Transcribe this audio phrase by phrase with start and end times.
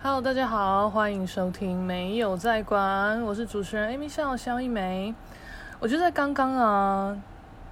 [0.00, 5.12] Hello，大家好，欢迎收听没有在管，我是主持人 Amy 笑肖一梅。
[5.80, 7.20] 我就在刚刚啊，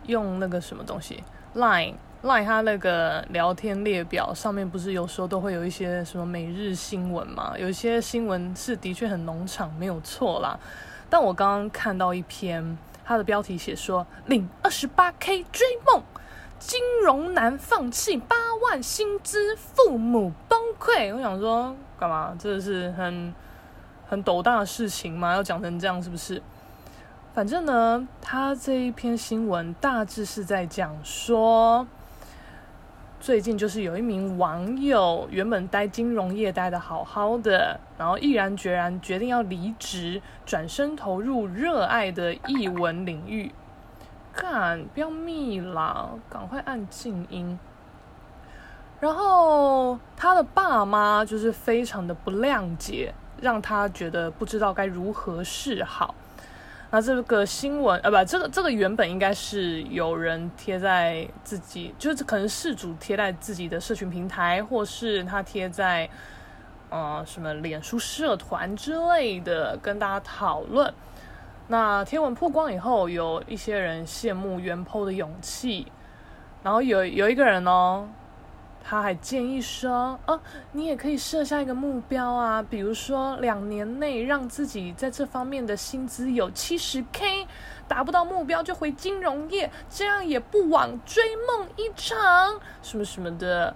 [0.07, 1.23] 用那个什么东西
[1.55, 1.95] Line
[2.25, 7.57] Line 它那个聊天列表上面不是有时候都会有一些什么每日新闻嘛？
[7.57, 10.59] 有一些新闻是的确很农场，没有错啦。
[11.09, 16.03] 但我刚刚看到一篇，它的标题写说领二十八 K 追梦。
[16.59, 21.15] 金融男放弃八万薪资，父母崩溃。
[21.15, 22.35] 我想说，干嘛？
[22.39, 23.35] 这是很
[24.09, 25.35] 很斗大的事情吗？
[25.35, 26.43] 要讲成这样是不是？
[27.35, 31.87] 反正呢，他这一篇新闻大致是在讲说，
[33.21, 43.53] 最近就是有一名网友原本待金融业待得好好的，然后毅然决然决定要离职，转身投入热爱的艺文领域。
[44.37, 47.59] 干，不要密啦，赶快按静音。
[49.01, 56.15] 然后他的爸妈就是非常的不谅解，让他觉得不知道该如何是好。
[56.91, 66.09] 那这个新闻，呃，不，这个这个原本应该是有人贴在自己，就是可能事主贴在自己的社群平台，或是他贴在
[66.89, 70.93] 呃什么脸书社团之类的，跟大家讨论。
[71.69, 75.91] 那贴文曝光以后，有一些人羡慕原 PO 的勇气，
[76.63, 78.09] 然后有有一个人哦，
[78.85, 87.49] 他还建议说，哦，你也可以设下一个目标啊，比如说两年内让自己在这方面的薪资有七十 K，
[87.89, 93.75] 达不到目标就回金融业，这样也不枉追梦一场，什么什么的。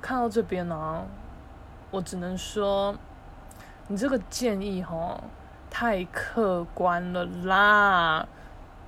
[0.00, 1.04] 看到这边呢，
[1.90, 2.94] 我只能说，
[3.88, 5.20] 你这个建议哈。
[5.74, 8.26] 太客观了啦！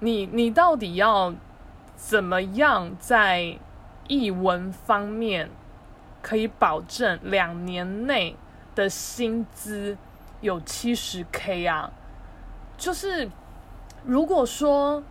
[0.00, 1.34] 你你到底要
[1.96, 3.58] 怎么样在
[4.06, 5.48] 译文方面
[6.20, 8.36] 可以保证两年内
[8.74, 9.96] 的薪资
[10.42, 11.90] 有七十 K 啊？
[12.77, 13.30] 就是
[14.05, 15.02] 如果说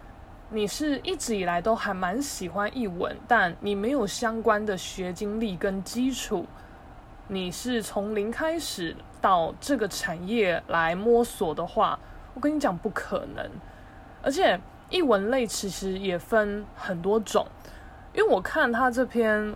[0.51, 6.45] 你是一直以来都还蛮喜欢译文，但你没有相关的学经历跟基础。
[7.27, 11.97] 你是从零开始到这个产业来摸索的话，
[12.33, 13.49] 我跟你讲不可能。
[14.21, 17.47] 而且艺文类其实也分很多种，
[18.13, 19.55] 因为我看他这篇，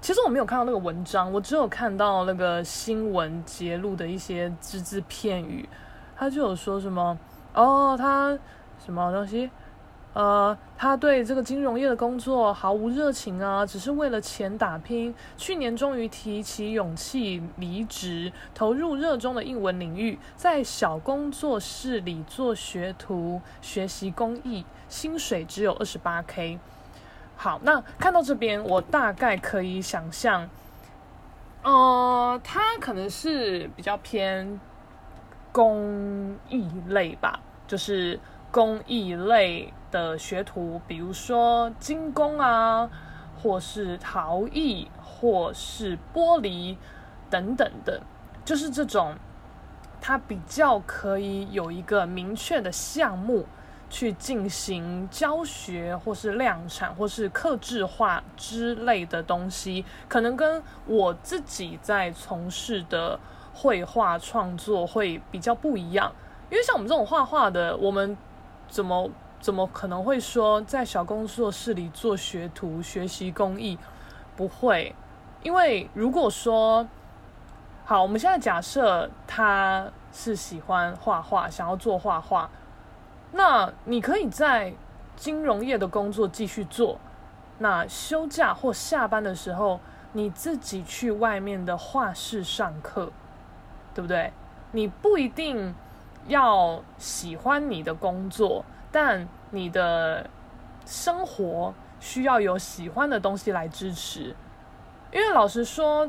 [0.00, 5.68] 其实我没有看到那个文章，我只有看到那个新闻揭露的一些只字片语，
[6.16, 7.18] 他就有说什么
[7.54, 8.38] 哦，他
[8.84, 9.50] 什么东西。
[10.14, 15.14] 呃，他对这个金融业的工作毫无热情啊，只是为了钱打拼。
[15.38, 26.58] 去年终于提起勇气离职，投入热衷的英文领域，在小工作室里做学徒，学习工艺，薪水只有二十八 K。
[27.34, 30.46] 好，那看到这边，我大概可以想象，
[31.62, 34.60] 呃，他可能是比较偏
[35.52, 39.72] 工艺类吧，就是工艺类。
[39.92, 42.90] 的学徒，比如说金工啊，
[43.40, 46.76] 或是陶艺，或是玻璃
[47.30, 48.02] 等等的，
[48.44, 49.14] 就是这种，
[50.00, 53.46] 它比较可以有一个明确的项目
[53.90, 63.20] 去进行教学，或是量产，或是刻制化之类的东西，可能跟我自己在从事的
[63.54, 66.10] 绘画创作会比较不一样，
[66.50, 68.16] 因为像我们这种画画的，我们
[68.68, 69.10] 怎么？
[69.42, 73.76] 怎么可能会说在小工作室里做学徒学习工艺？
[74.36, 74.94] 不会，
[75.42, 76.86] 因为如果说
[77.84, 82.48] 好，我们现在假设他是喜欢画画，想要做画画，
[83.32, 84.72] 那你可以在
[85.16, 86.98] 金融业的工作继续做。
[87.58, 89.80] 那休假或下班的时候，
[90.12, 93.10] 你自己去外面的画室上课，
[93.92, 94.32] 对不对？
[94.70, 95.74] 你不一定
[96.28, 98.64] 要喜欢你的工作。
[98.92, 100.28] 但你的
[100.86, 104.34] 生活需要有喜欢的东西来支持，
[105.10, 106.08] 因为老实说，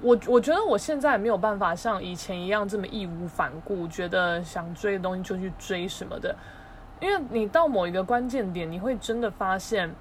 [0.00, 6.34] 我我觉得我现在没有办法像以前一样这么义无反顾，觉得想追的东西就去追什么的。
[7.00, 9.94] 因为你到某一个关键点，你会真的发现，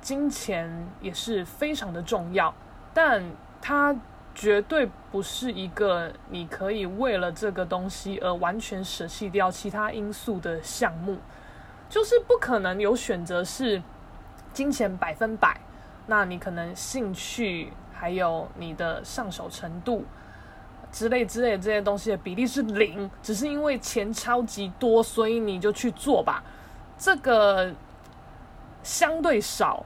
[0.00, 2.54] 金钱也是非常的重要，
[2.94, 3.22] 但
[3.60, 3.94] 它
[4.36, 11.16] 绝对不是一个你可以为了这个东西而完全舍弃掉其他因素的项目。
[11.88, 13.82] 就是不可能有选择是
[14.52, 15.58] 金钱百分百，
[16.06, 20.04] 那你可能兴趣还有你的上手程度
[20.92, 26.42] 之类之类这些东西的比例是零，只是因为钱超级多，所以你就去做吧。
[26.98, 27.72] 这个
[28.82, 29.84] 相对少，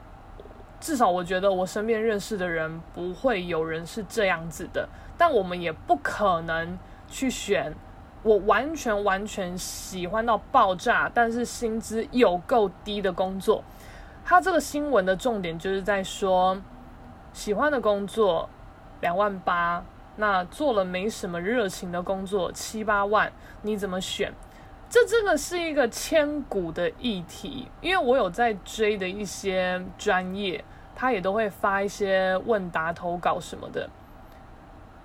[0.80, 4.88] 至少我觉得我身边认识的人不会有人是这样子的。
[5.18, 7.74] 但我们也不可能去选
[8.22, 13.62] 我完全完全喜欢到爆炸，但是薪资有够低的工作。
[14.24, 16.60] 他这个新闻的重点就是在说，
[17.32, 18.48] 喜欢的工作
[19.00, 19.84] 两万八，
[20.16, 24.32] 那做了没什么热情的工作七八万，你怎么选？
[24.88, 30.64] 这真的是一个千古的议题，因为我有在追的一些专业，
[31.00, 33.88] 他也都会发一些问答投稿什么的。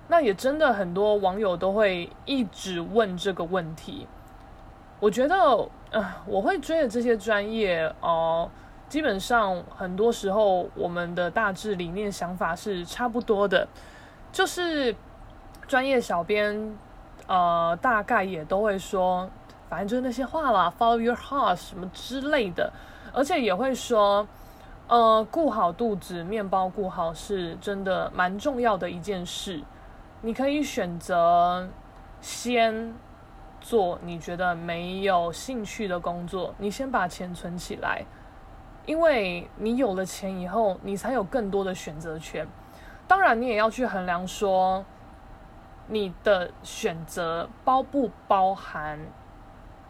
[0.08, 4.06] 那也真的很多网友都会一直问这个问题。
[5.00, 5.34] 我觉得，
[5.90, 8.50] 呃，我会追的这些专业哦，
[8.90, 13.66] 基本上很多时候我们的大致理念想法是差不多的，
[14.30, 14.94] 就是
[15.66, 16.76] 专业小编，
[17.26, 19.26] 呃，大概也都会说。
[19.68, 22.72] 反正就是那些话啦，follow your heart 什么之类的，
[23.12, 24.24] 而且也会说，
[24.88, 29.60] 呃，顾好肚子，面包顾好是真的蛮重要的一件事。
[30.22, 31.68] 你可以选择
[32.20, 32.94] 先
[33.60, 38.04] 做你觉得没有兴趣的工作，你先把钱存起来，
[38.84, 42.46] 因为你有了钱以后，你才有更多的选择权。
[43.08, 44.84] 当然，你也要去衡量说，
[45.88, 49.00] 你的选择包不包含。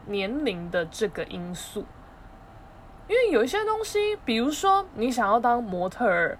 [0.08, 1.84] 年龄的这个因素，
[3.08, 6.38] 因为有一些东西，比如说你想要当模特儿，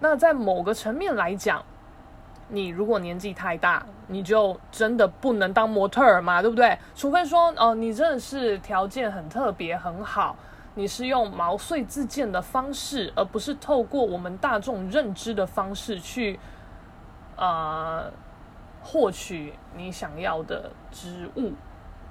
[0.00, 1.64] 那在某个层面来讲，
[2.48, 6.78] 你如果年纪太大，你就真的不能当模特儿嘛，对不对？
[6.94, 10.36] 除非说哦，你真的是条件很特别很好，
[10.74, 16.38] 你是用毛遂自荐的方式，而不是透过我们大众认知的方式去，
[17.36, 18.10] 呃，
[18.80, 21.52] 获取你想要的职务。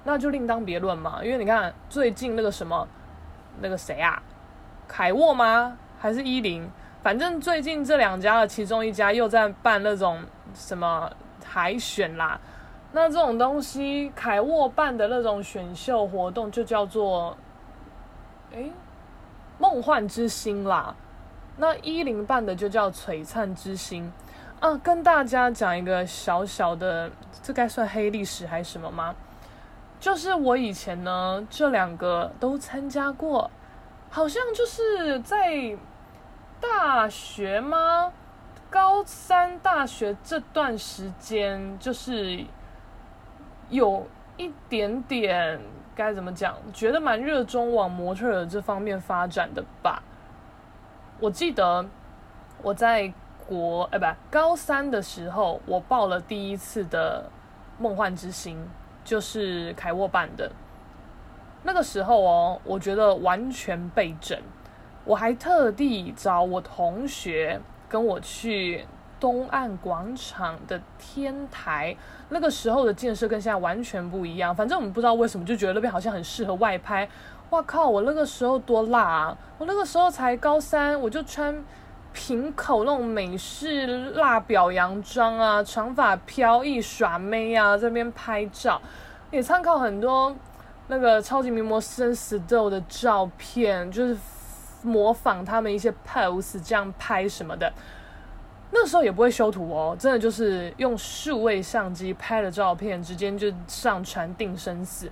[0.04, 2.86] 那就另当别论嘛，因为你看最近那个什么，
[3.60, 4.22] 那个谁啊，
[4.86, 5.76] 凯沃吗？
[5.98, 6.68] 还是伊林？
[7.02, 10.20] 反正最近这两家的其中一家又在办那种
[10.54, 11.10] 什么
[11.44, 12.40] 海选啦。
[12.92, 17.36] 那这种东西，凯沃办的那种选秀活动就叫做，
[18.52, 18.72] 诶，
[19.58, 20.94] 梦幻之星啦。
[21.56, 24.10] 那伊林办的就叫璀璨之星。
[24.60, 27.10] 啊，跟大家讲一个小小的，
[27.42, 29.14] 这该算黑历史还是什么吗？
[30.00, 33.50] 就是我以前呢，这两个都参加过，
[34.08, 35.76] 好像就是在
[36.60, 38.12] 大学吗？
[38.70, 42.44] 高三大学这段时间，就是
[43.70, 44.06] 有
[44.36, 45.60] 一点点
[45.96, 50.02] 该怎么讲，觉得蛮热衷往模特儿这方面发展的吧。
[51.18, 51.84] 我记得
[52.62, 53.12] 我在
[53.48, 57.28] 国哎，不，高三的时候，我报了第一次的
[57.78, 58.68] 梦幻之星。
[59.08, 60.52] 就是凯沃办的，
[61.62, 64.38] 那个时候哦，我觉得完全被整。
[65.06, 67.58] 我还特地找我同学
[67.88, 68.84] 跟我去
[69.18, 71.96] 东岸广场的天台，
[72.28, 74.54] 那个时候的建设跟现在完全不一样。
[74.54, 77.08] 反正我们不知道为什么就觉得那边好像很适合外拍。
[77.48, 77.88] 哇靠！
[77.88, 79.38] 我那个时候多辣啊！
[79.56, 81.64] 我那个时候才高三，我就穿
[82.18, 88.82] 瓶口那种美式辣表洋装啊，长发飘逸耍妹啊，在边拍照，
[89.30, 90.34] 也参考很多
[90.88, 94.18] 那个超级名模生死斗的照片，就是
[94.82, 97.72] 模仿他们一些 pose 这样拍什么的。
[98.72, 105.08] 那时候也不会修图哦，真的就是用数位相机拍的照片，直接就上传定生死。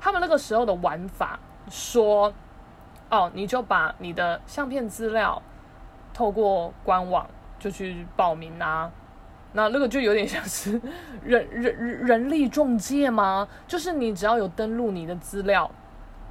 [0.00, 2.32] 他们那个时候的玩法说，
[3.10, 5.42] 哦，你就把你的相片资料。
[6.16, 8.90] 透过官网就去报名啊，
[9.52, 10.80] 那那个就有点像是
[11.22, 13.46] 人人人力中介吗？
[13.66, 15.70] 就是你只要有登录你的资料，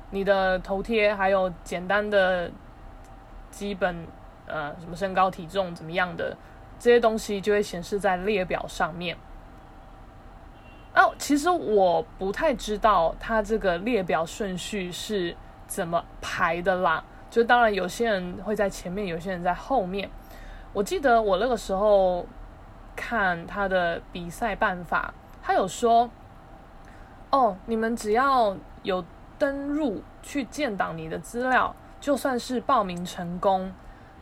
[0.09, 2.49] 你的头贴，还有简单的
[3.51, 4.07] 基本
[4.47, 6.35] 呃什么身高体重怎么样的
[6.79, 9.15] 这些东西，就会显示在列表上面。
[10.95, 15.37] 哦，其实我不太知道它这个列表顺序是
[15.67, 17.03] 怎么排的啦。
[17.29, 20.10] 就当然有些人会在前面，有些人在后面。
[20.72, 22.25] 我记得我那个时候
[22.96, 26.10] 看他的比赛办法，他有说
[27.32, 29.03] ：“哦，你们只要有
[29.38, 33.72] 登入去建档你的资料，就算是报名成功。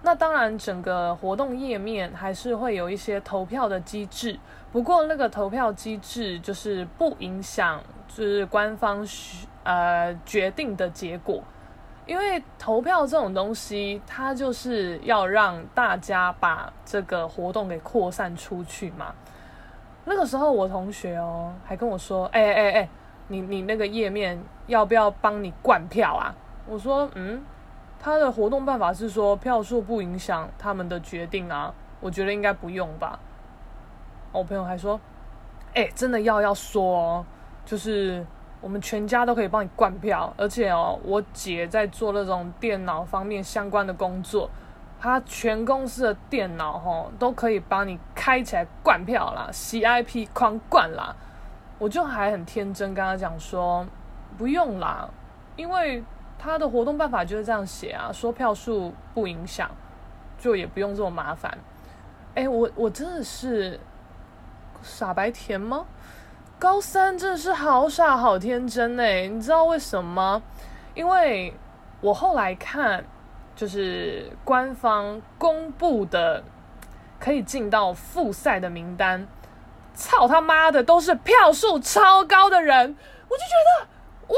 [0.01, 4.39] 那当然，整个活动页面还是会有一些投票的机制。
[4.71, 9.07] 不过那个投票机制就是不影响，就是官方
[9.63, 11.43] 呃决定的结果。”
[12.05, 19.13] 因为投票这种东西，它就是要让大家把这个活动给扩散出去嘛。
[20.05, 22.89] 那个时候，我同学哦还跟我说：“哎哎哎，
[23.29, 26.35] 你你那个页面要不要帮你灌票啊？”
[26.67, 27.41] 我说：“嗯，
[27.99, 33.17] 他的活动办法是说票数不影响他们的决定啊，我觉得应该不用吧。
[34.33, 34.99] 我朋友还说，
[35.73, 37.25] 哎、真的要要说哦，
[37.65, 38.25] 就是
[38.63, 44.49] 我们全家都可以帮你灌票，而且哦，我姐在做那种电脑方面相关的工作。
[44.97, 51.13] 她全公司的电脑吼都可以帮你开起来灌票啦，CIP 狂灌啦，
[51.77, 53.85] 我就还很天真跟她讲说
[54.37, 55.09] 不用啦，
[55.57, 56.01] 因为
[56.39, 59.69] 他的活动办法就是这样写啊，说票数不影响，
[60.39, 61.57] 就也不用这么麻烦。
[62.35, 63.77] 哎，我我真的是
[64.81, 65.85] 傻白甜吗？
[66.63, 70.41] 高三真的是好傻好天真哎，你知道为什么吗？
[70.93, 71.53] 因为
[71.99, 73.03] 我后来看。
[73.55, 76.43] 就是官方公布的
[77.19, 79.27] 可以进到复赛的名单，
[79.93, 82.97] 操他妈的，都是票数超高的人，
[83.29, 83.87] 我就觉得
[84.33, 84.35] 哇，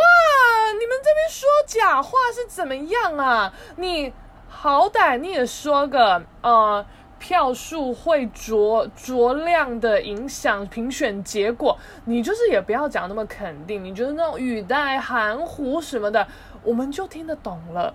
[0.78, 3.54] 你们这边说假话是怎么样啊？
[3.78, 4.12] 你
[4.50, 6.86] 好歹你也说个呃，
[7.26, 16.28] 票数会酌酌量的影响评选结果，你就是也不要讲那么肯定，你觉得那种语带含糊什么的，
[16.62, 17.92] 我们就听得懂了。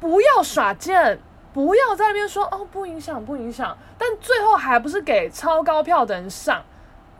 [0.00, 1.20] 不要耍贱，
[1.52, 6.64] 不要在那边说哦，不影响，不影响，但最后还不是给超高票的人上，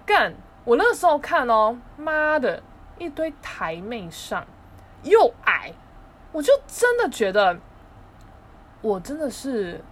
[0.06, 0.32] 干！
[0.64, 2.62] 我那时候看哦，妈的，
[2.96, 4.46] 一堆台妹上，
[5.02, 5.74] 又矮，
[6.32, 7.58] 我就真的觉得，
[8.80, 9.84] 我真的是，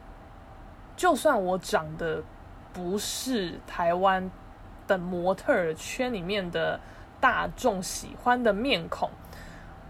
[0.99, 2.25] 就算我长得
[2.73, 4.29] 不是台湾
[4.89, 6.81] 的模特圈里面的
[7.21, 9.09] 大众喜欢的面孔。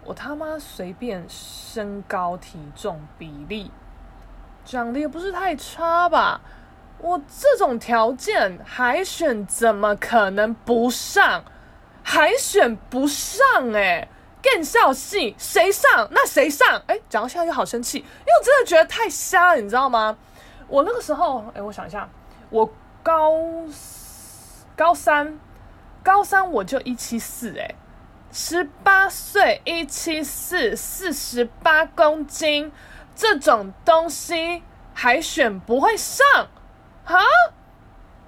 [0.04, 3.70] 我他妈随便身高体重比例，
[4.66, 6.42] 长得也不是太差吧？
[6.98, 11.42] 我这种条件海选怎么可能不上？
[12.02, 13.40] 海选不上
[13.74, 14.08] 哎、
[14.42, 16.08] 更笑戏谁上？
[16.10, 16.82] 那谁上？
[16.86, 20.18] 哎、讲到现在就好生气，因为我真的觉得太瞎了，你知道吗？
[20.68, 22.08] 我那个时候，哎、我想一下，
[22.50, 22.70] 我
[23.02, 23.32] 高
[24.76, 25.38] 高三，
[26.02, 27.74] 高三我就一七四哎。
[28.30, 32.70] 十八岁，一七四，四十八公斤，
[33.16, 36.26] 这种东西海选不会上
[37.04, 37.18] 哈？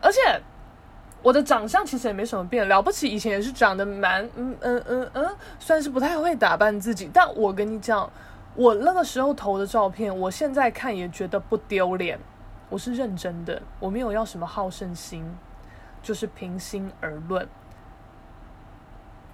[0.00, 0.40] 而且
[1.22, 7.10] 我的长相其实也没什么变，了不起以前也是长得蛮嗯嗯嗯嗯，算是不太会打扮自己。
[7.12, 8.10] 但我跟你讲，
[8.60, 12.20] 我那个时候投的照片，我现在看也觉得不丢脸，
[12.68, 15.24] 我是认真的，我没有要什么好胜心，
[16.02, 17.48] 就是平心而论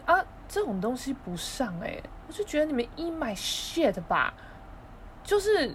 [0.05, 0.25] 啊。
[0.47, 4.33] 这种东西不上哎、我就觉得你们一买 shit 吧，
[5.25, 5.75] 就是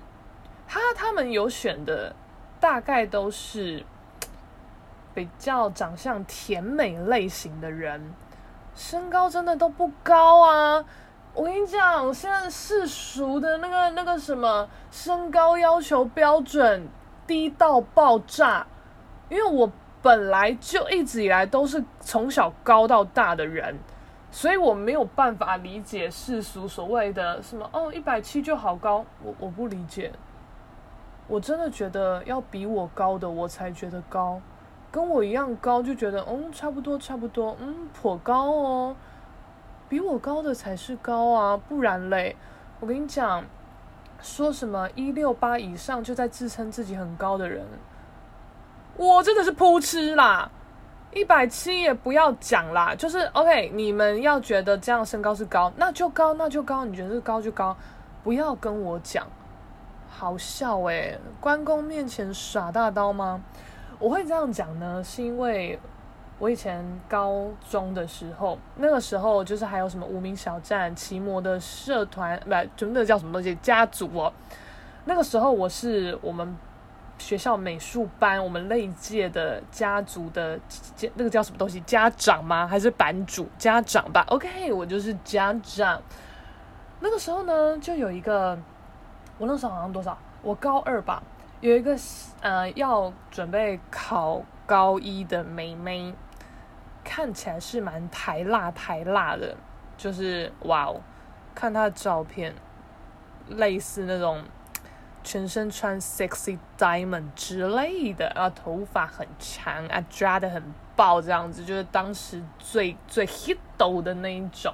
[0.65, 2.15] 他他们有选的
[2.57, 3.85] 大概都是
[5.13, 8.13] 比较长相甜美类型的人，
[8.73, 10.85] 身高真的都不高啊！
[11.33, 16.87] 我跟你讲，现在世俗的那个那个什么身高要求标准
[17.25, 18.67] 低到爆炸，
[19.29, 19.71] 因为我
[20.01, 23.79] 本来就一直以来都是从小高到大的人。
[24.33, 30.09] 所以我没有办法理解世俗所谓的什么哦，一百七就好高，我我不理解。
[31.27, 34.39] 我真的觉得要比我高的我才觉得高，
[34.89, 38.95] 跟我一样高就觉得嗯差不多差不多，嗯颇高哦，
[39.91, 42.33] 比我高的才是高啊，不然嘞，
[42.79, 43.43] 我跟你讲，
[44.21, 47.61] 说什么一六八以上就在自称自己很高的人，
[48.95, 50.49] 我真的是扑哧啦。
[51.13, 57.75] 一百七也不要讲啦，就是 OK，你们要觉得这样身高是高，那就高，那就高，你觉得是高就高，
[58.23, 59.27] 不要跟我讲，
[60.09, 63.43] 好笑诶、关公面前耍大刀吗？
[63.99, 65.77] 我会这样讲呢，是因为
[66.41, 74.33] 我以前高中的时候，那个时候就是还有什么无名小站、奇摩的社团，不，就那个叫什么东西家族哦，
[75.05, 76.57] 那个时候我是我们。
[77.19, 80.59] 学校美术班，我们那一届的家族的
[81.13, 81.79] 那个叫什么东西？
[81.81, 82.65] 家长吗？
[82.65, 83.47] 还是版主？
[83.59, 84.25] 家长吧。
[84.29, 86.01] OK，我就是家长。
[86.99, 88.57] 那个时候呢，就有一个，
[89.37, 90.17] 我那时候好像多少？
[90.41, 91.21] 我高二吧，
[91.59, 91.95] 有一个
[92.41, 96.15] 呃要准备考高一的妹妹，
[97.13, 99.53] 看起来是蛮台辣台辣的，
[99.97, 101.01] 就是哇哦，
[101.53, 102.55] 看她的照片，
[103.49, 104.41] 类似那种。
[105.23, 110.63] 全身穿 sexy diamond 之类的，然后头发很长啊，抓的很
[110.95, 113.57] 爆，这样子就是当时最最 hit
[114.01, 114.73] 的那一种。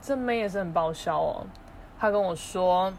[0.00, 1.46] 这妹也是很爆笑哦，
[1.98, 2.92] 她跟我说，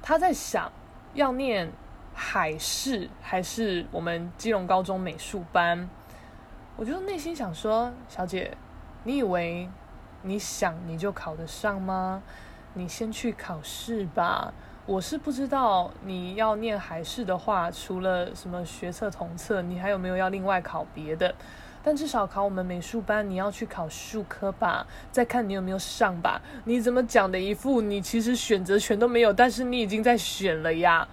[0.00, 0.70] 她在想
[1.14, 1.72] 要念
[2.14, 5.88] 海事还是我们基隆高中美术班。
[6.80, 8.56] 我就内心想说，小姐，
[9.04, 9.68] 你以为
[10.22, 12.22] 你想你就考得上吗？
[12.72, 14.50] 你先去考试吧。
[14.86, 21.34] 我是不知道你要念海事的话，除了什么学测、统测，你还有没有要另外考别的？
[21.84, 26.40] 但至少考我们美术班，你要去考数科吧，再看你有没有上吧。
[26.64, 31.06] 你怎么讲的一副你其实选择权都没有，但是你已经在选了呀？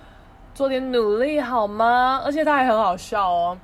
[0.55, 2.21] 做点努力好吗？
[2.23, 3.57] 而且他还很好笑哦，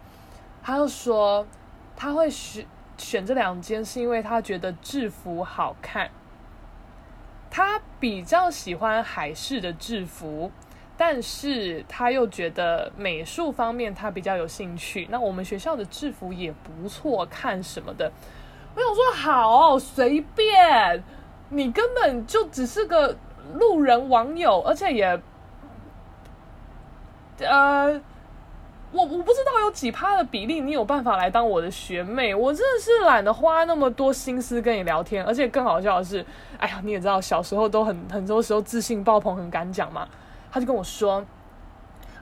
[0.62, 1.48] 他又说
[1.96, 2.66] 他会选
[2.98, 6.10] 选这两间是因为他觉得制服好看，
[7.50, 10.52] 他比较喜欢海事的制服。
[10.96, 18.12] 但是他又觉得美术方面他比较有兴趣，那我们学校的制服也不错看什么的。
[18.76, 21.04] 我想说好，随便，
[21.50, 23.18] 你根本就只是个
[23.56, 25.20] 路人网友，而且也，
[27.40, 28.00] 呃，
[28.94, 36.24] 我我不知道有几趴的比例你有办法来当我的学妹，我真的是懒得花那么多心思跟你聊天，而且更好笑的是，
[36.60, 40.08] 哎呀，你也知道小时候都很很多时候自信爆棚，很敢讲嘛。
[40.52, 41.26] 他就跟我说，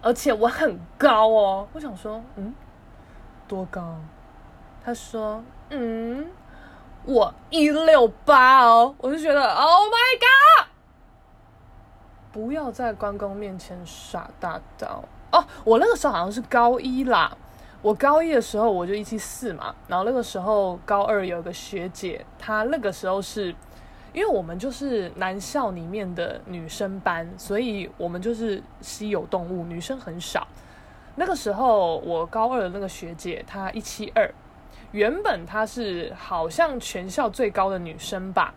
[0.02, 1.68] 而且我很高哦。
[1.74, 2.54] 我想说，嗯，
[3.50, 3.98] 多高？
[4.86, 6.26] 他说，嗯，
[7.04, 8.96] 我一六八哦。
[8.98, 10.68] 我就觉得，Oh my God！
[12.32, 15.46] 不要在关公面前耍大刀哦。
[15.64, 17.36] 我那个时候好像是高一啦。
[17.82, 23.56] 我高一的时候我就一七四嘛，然后那个时候高二有个学姐，她那个时候是。
[24.14, 30.46] 因为我们就是男校里面的女生班，所以我们就是稀有动物，女生很少。
[31.16, 34.30] 那个时候我高二的那个学姐，她一七二，
[34.92, 38.54] 原本她是好像全校最高的女生吧。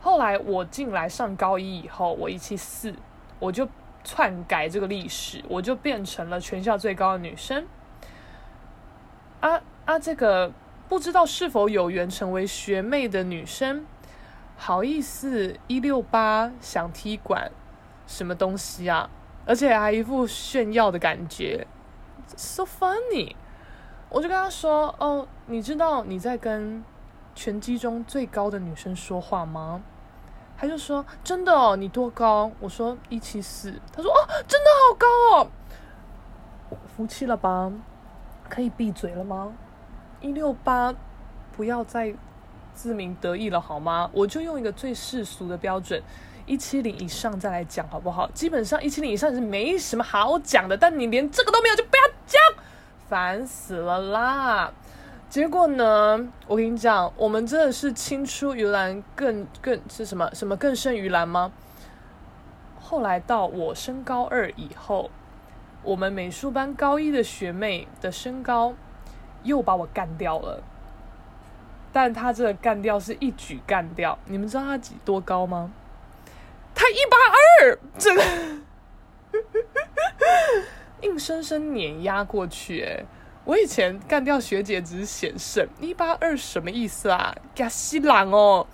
[0.00, 2.94] 后来我进来上高一以后，我一七四，
[3.40, 3.68] 我就
[4.06, 7.66] 篡改这个历史，我就变成了全校最高的女生。
[9.40, 10.52] 啊啊，这个
[10.88, 13.84] 不知道是否有缘成为学妹的女生。
[14.56, 17.50] 好意思，一六八想踢馆，
[18.06, 19.10] 什么东西啊？
[19.44, 21.66] 而且还一副炫耀的感觉
[22.36, 23.34] ，so funny。
[24.08, 26.82] 我就跟他说：“哦，你知道你在跟
[27.34, 29.82] 拳击中最高的女生说话吗？”
[30.58, 34.16] 他就说：“真的哦，你多高？”我说：“一七四。”他说：“哦，
[34.48, 35.06] 真的好高
[35.38, 35.48] 哦，
[36.96, 37.72] 服气了吧？
[38.48, 39.52] 可以闭嘴了吗？
[40.20, 40.94] 一六八，
[41.56, 42.14] 不要再。”
[42.76, 44.10] 自鸣得意了好吗？
[44.12, 45.98] 我就用一个最世俗的标准，
[46.44, 48.30] 一七零以上再来讲好不好？
[48.32, 52.38] 基本上一七零以上是没什么好讲的，但你连这个都没有就不要讲，
[53.08, 54.70] 烦死了啦！
[55.28, 61.52] 结果呢，我跟你讲，我们真的是青出于蓝更更是什么什么更胜于蓝吗？
[62.80, 65.10] 后来到我升高二以后，
[65.82, 68.74] 我们美术班高一的学妹的身高
[69.42, 70.62] 又把我干掉了。
[71.92, 75.72] 但她这个干掉是一举干掉，你们知道她几多高吗？
[76.74, 77.16] 她一八
[77.64, 78.22] 二，这个
[81.00, 82.82] 硬生生碾压过去。
[82.82, 83.04] 哎，
[83.46, 87.32] 我以前干掉学姐只是险胜，一八二什么意思啊？
[87.54, 88.66] 加西兰哦，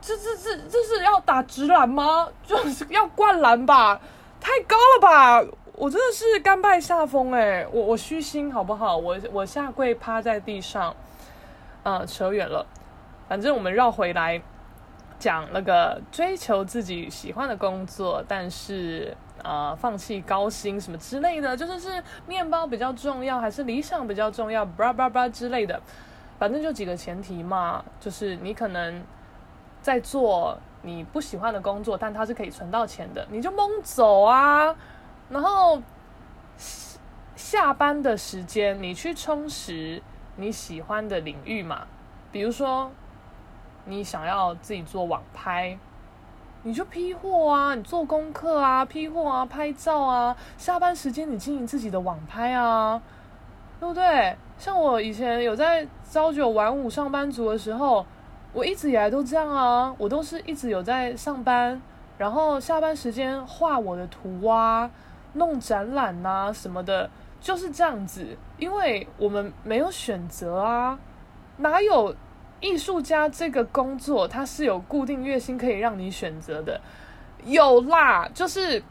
[0.00, 2.28] 这这这这是要打直篮吗？
[2.46, 4.00] 就是要灌篮吧？
[4.40, 5.50] 太高了吧？
[5.74, 8.96] 我真的是甘拜下风哎，我我虚心好不好？
[8.96, 10.96] 我我下跪趴在地上。
[11.82, 12.66] 嗯，扯远了。
[13.28, 14.40] 反正我们绕回来
[15.18, 24.64] 讲那个追求自己喜欢的工作，但是呃，放弃高薪什么之类的，就是是面包比较重要，还是理想比较重要？
[24.64, 25.80] 巴拉巴拉之类的，
[26.38, 29.02] 反正就几个前提嘛，就是你可能
[29.80, 34.74] 在做你不喜欢的工作，但它是可以存到钱的，你就蒙走啊。
[35.28, 35.80] 然后
[37.36, 40.02] 下班的时间，你去充实。
[40.36, 41.86] 你喜欢的领域嘛，
[42.32, 42.90] 比如说
[43.84, 45.78] 你想要自己做网拍，
[46.66, 53.00] 你就批货啊，你做功课啊，批货啊，拍照啊，下班时间你经营自己的网拍啊，
[53.78, 54.34] 对不对？
[54.58, 58.06] 像我以前有在朝九晚五上班族的时候，
[58.54, 61.80] 我一直以来都这样啊，我都是一直有在上班，
[62.16, 64.90] 然后下班时间画我的图啊，
[65.34, 67.10] 弄展览啊什么的。
[67.40, 70.98] 就是这样子，因为我们没有选择啊，
[71.58, 72.16] 哪有
[72.64, 76.80] 艺术家这个工作，它是有固定月薪可以让你选择的？
[77.44, 78.82] 有啦，就是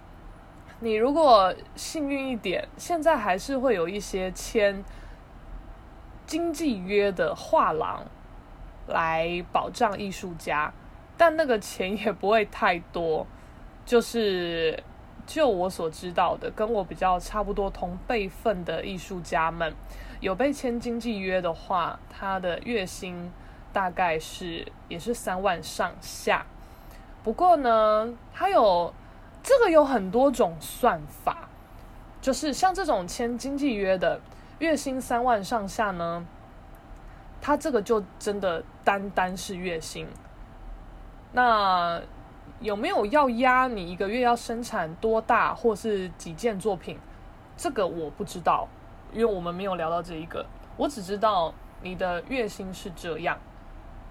[0.79, 4.85] 你如果幸运一点，现在还是会有一些签
[6.27, 8.05] 经济约的画廊
[8.85, 10.71] 来保障艺术家，
[11.17, 13.25] 但那个钱也不会太多，
[13.83, 14.83] 就是。
[15.25, 19.73] 就我所知道的，跟我比较差不多同辈分的艺术家们，
[20.19, 23.31] 有被签经纪约的话，他的月薪
[23.73, 26.45] 大概是也是三万上下。
[27.23, 28.93] 不过呢，它有
[29.41, 31.49] 这个有很多种算法，
[32.21, 34.21] 就是像这种签经济约的，
[34.59, 36.25] 月薪三万上下呢，
[37.41, 40.07] 它这个就真的单单是月薪。
[41.31, 41.99] 那
[42.59, 46.99] 有没有要压你一个月要生产多大或是几件作品？
[47.57, 48.67] 这个我不知道，
[49.11, 50.45] 因为我们没有聊到这一个。
[50.75, 53.37] 我只知道你的月薪是这样。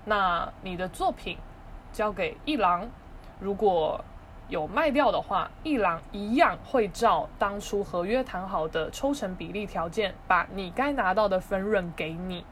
[0.05, 1.39] 那你的作品
[1.93, 2.89] 交给一郎，
[3.39, 4.05] 如果
[4.49, 12.45] 有卖掉的话，一郎一样会照当初合约谈好的抽成比例条件，把你该拿到的分润给你。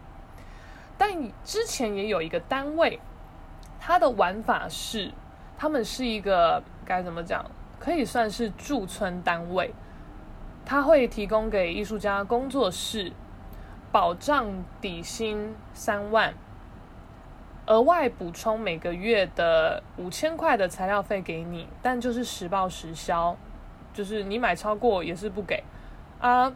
[0.97, 1.11] 但
[1.45, 3.01] 之前也有一个单位，
[3.81, 5.13] 它的玩法是，
[5.59, 7.45] 他们是一个该怎么讲，
[7.79, 9.75] 可以算是驻村单位，
[10.65, 13.13] 他会提供给艺术家工作室，
[13.91, 14.47] 保障
[14.81, 16.33] 底薪三万。
[17.67, 23.37] 额外补充每个月的五千块的材料费给你，但就是实报实销，
[23.93, 25.63] 就是你买超过也是不给
[26.21, 26.53] 啊。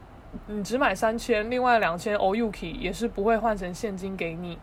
[0.46, 4.58] 你只买三千，另外两千欧 UK 也是不会换成现金给你。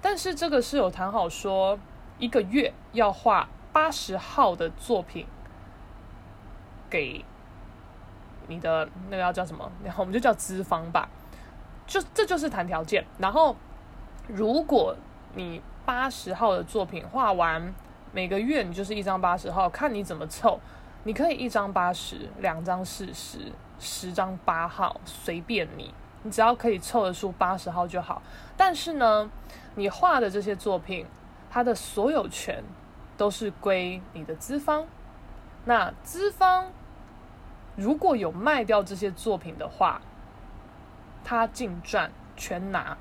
[0.00, 1.76] 但是这个是有谈好说，
[2.18, 5.26] 一个月要画八十号的作品
[6.88, 7.24] 给
[8.46, 9.68] 你的那个要叫什么？
[9.82, 11.08] 然 后我们就叫资方吧。
[11.88, 13.04] 就这就是谈条件。
[13.18, 13.56] 然后
[14.28, 14.96] 如果
[15.34, 17.74] 你八十号的作品画完，
[18.12, 20.60] 每个月你就是一张八十号，看你怎么凑。
[21.02, 25.92] 你可以一张八十，两张四十，十张八号，随便你。
[26.22, 28.22] 你只要可以凑得出八十号就好。
[28.56, 29.30] 但是呢，
[29.74, 31.06] 你画的这些作品，
[31.50, 32.64] 它的所有权
[33.18, 34.86] 都是归你的资方。
[35.66, 36.72] 那资方
[37.76, 40.00] 如果有卖掉这些作品的话，
[41.22, 42.96] 他净赚全拿，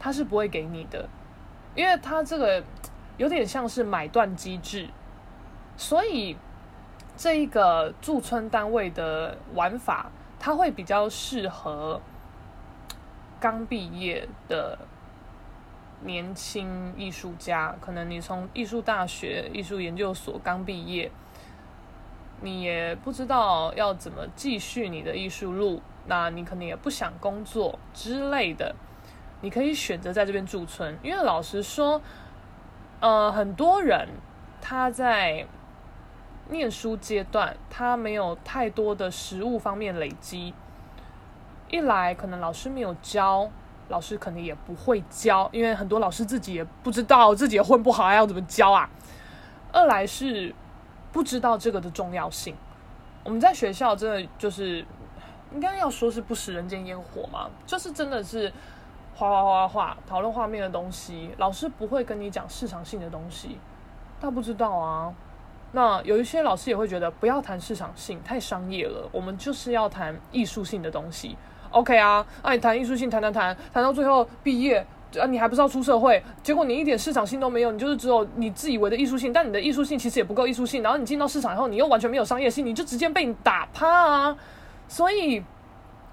[0.00, 1.08] 他是不会给你的。
[1.78, 2.60] 因为它这个
[3.18, 4.88] 有点像是买断机制，
[5.76, 6.36] 所以
[7.16, 10.10] 这一个驻村单位的玩法，
[10.40, 12.00] 它会比较适合
[13.38, 14.76] 刚毕业的
[16.02, 17.76] 年轻艺术家。
[17.80, 21.08] 可能你从艺术大学、艺术研究所刚毕业，
[22.40, 28.74] 你也不知道要怎么继续你的艺术路，那你可能也不想工作之类的。
[29.40, 32.02] 你可以选择在这边驻村，因为老实说，
[32.98, 34.08] 呃，很多人
[34.60, 35.46] 他在
[36.48, 40.52] 念书阶段，他没有太多的实物方面累积。
[41.70, 43.48] 一来可能老师没有教，
[43.88, 48.90] 老师可能也不会教，因为很多老师自己也不知道自己也混不好，还要怎么教啊？
[49.70, 50.52] 二来是
[51.12, 52.56] 不知道这个的重要性。
[53.22, 54.84] 我们在学校真的就是
[55.52, 58.52] 应该要说是不食人间烟火嘛，就是真的是。
[59.18, 63.58] 画画画画，讨论画面的东西，老师不会跟你讲市场性的东西，
[64.20, 65.12] 他不知道啊。
[65.72, 69.08] 那有一些老师也会觉得不要谈市场性，太商业了。
[69.10, 71.36] 我们就是要谈艺术性的东西。
[71.70, 74.86] OK 啊，那、你谈艺术性，谈谈谈，谈到最后毕业
[75.20, 80.80] 啊，你还不知道出社会，结果你一点市场性都没有，你就是只有你自以为的艺术性，但你的艺术性其实也不够艺术性。
[80.80, 84.38] 然后你进到市场以后，你又完全没有商业性，你就直接被你打趴啊。
[84.86, 85.42] 所以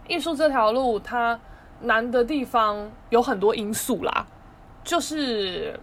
[0.08, 1.40] 艺术这条路，它。
[1.86, 4.26] 难的地方有很多因素啦，
[4.84, 5.80] 就是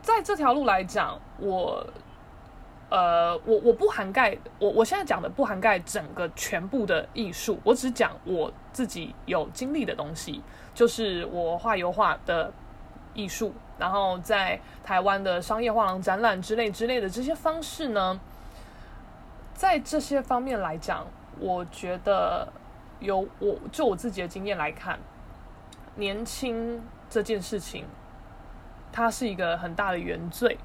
[0.00, 1.86] 在这条路来讲，我
[2.88, 10.42] 呃，我我不涵盖我我现在讲的不涵盖整个全部的艺术，我只讲我自己有经历的东西，
[10.74, 12.52] 就是我画油画的
[13.14, 18.18] 艺术，然后在台湾的商业画廊展览之类之类的这些方式呢，
[19.54, 21.06] 在这些方面来讲，
[21.38, 22.46] 我觉得。
[23.00, 24.98] 有我就我自己的经验来看，
[25.96, 27.84] 年轻这件事情，
[28.92, 30.58] 它是一个很大的原罪，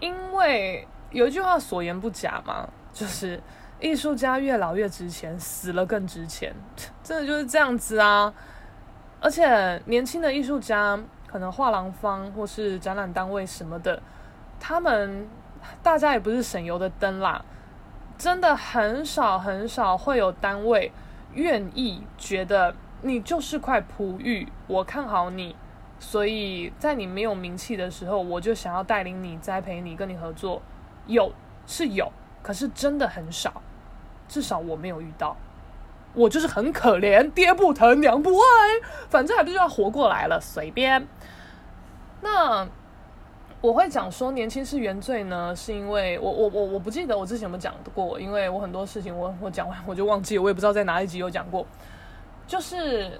[0.00, 3.42] 因为有一句话所言不假嘛，就是
[3.80, 6.54] 艺术家越老越值钱，死了更值钱，
[7.02, 8.32] 真的就是这样子啊！
[9.20, 14.02] 而且年轻的艺术家，可能画廊方或是展览单位什么的，
[14.60, 15.26] 他们
[15.82, 17.42] 大家也不是省油的灯啦，
[18.18, 20.92] 真的很少很少会有单位。
[21.34, 25.54] 愿意觉得你就是块璞玉，我看好你，
[25.98, 30.62] 所以在你没有名气的时候，我就想要带领你、栽培你、跟你合作。
[31.06, 31.32] 有
[31.66, 32.10] 是有，
[32.42, 33.62] 可是真的很少，
[34.26, 35.36] 至少我没有遇到。
[36.14, 41.06] 我就是很可怜，爹不疼娘不爱，反正还不是要活过来了，随便。
[42.20, 42.66] 那。
[43.64, 51.66] 我会讲说年轻是原罪呢，是因为我我我我不记得我之前有没有讲过，因为我很多事情我我讲完我就忘记了，我也不知道在哪一集有讲过。
[52.46, 53.18] 就是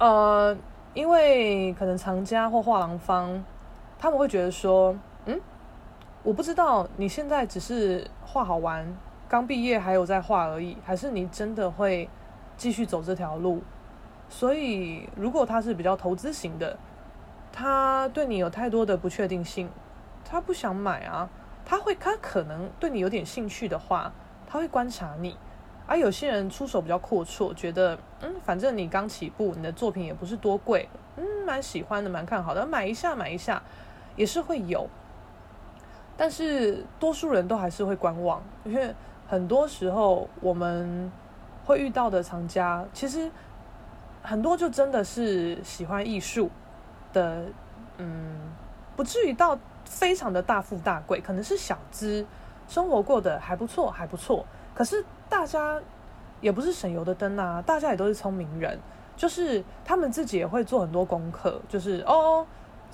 [0.00, 0.56] 呃，
[0.92, 3.44] 因为可能藏家或画廊方
[3.96, 4.92] 他们会觉得说，
[5.26, 5.40] 嗯，
[6.24, 8.84] 我不知道你现在只是画好玩，
[9.28, 12.10] 刚毕业还有在画而已，还是你真的会
[12.56, 13.62] 继续走这条路？
[14.28, 16.76] 所以，如果他是比较投资型的，
[17.56, 19.70] 他对你有太多的不确定性，
[20.24, 21.30] 他不想买啊。
[21.64, 24.12] 他会，他可能对你有点兴趣的话，
[24.44, 25.36] 他会观察你。
[25.86, 33.62] 而有些人出手比较阔绰，觉得嗯，反正你刚起步，你的作品也不是多贵，嗯，蛮喜欢的，蛮看好的，买一下买一下
[34.16, 34.88] 也是会有。
[36.16, 38.92] 但是多数人都还是会观望，因为
[39.28, 41.10] 很多时候我们
[41.64, 43.30] 会遇到的藏家，其实
[44.22, 46.50] 很多就真的是喜欢艺术
[47.14, 47.44] 的，
[47.96, 48.36] 嗯，
[48.94, 52.26] 不至于到非常的大富大贵，可能是小资，
[52.68, 54.44] 生活过得还不错，还不错。
[54.74, 55.80] 可是大家
[56.42, 58.78] 也不是省油的灯啊，大家也都是聪明人，
[59.16, 62.46] 就是他们自己也会做很多功课，就是哦。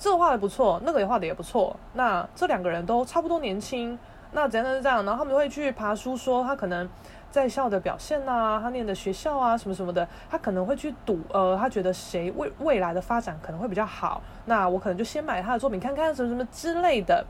[0.03, 1.77] 这画的不错，那个也画的也不错。
[1.93, 3.95] 那这两个人都差不多年轻，
[4.31, 5.05] 那怎样是这样？
[5.05, 6.89] 然后他们会去爬书，说他可能
[7.31, 17.25] 在校的表现啊，他念的学校啊，什么什么的，他可能会去赌，呃，他觉得谁未未来的发展可能会比较好，那我可能就先买他的作品看看什么什么之类的。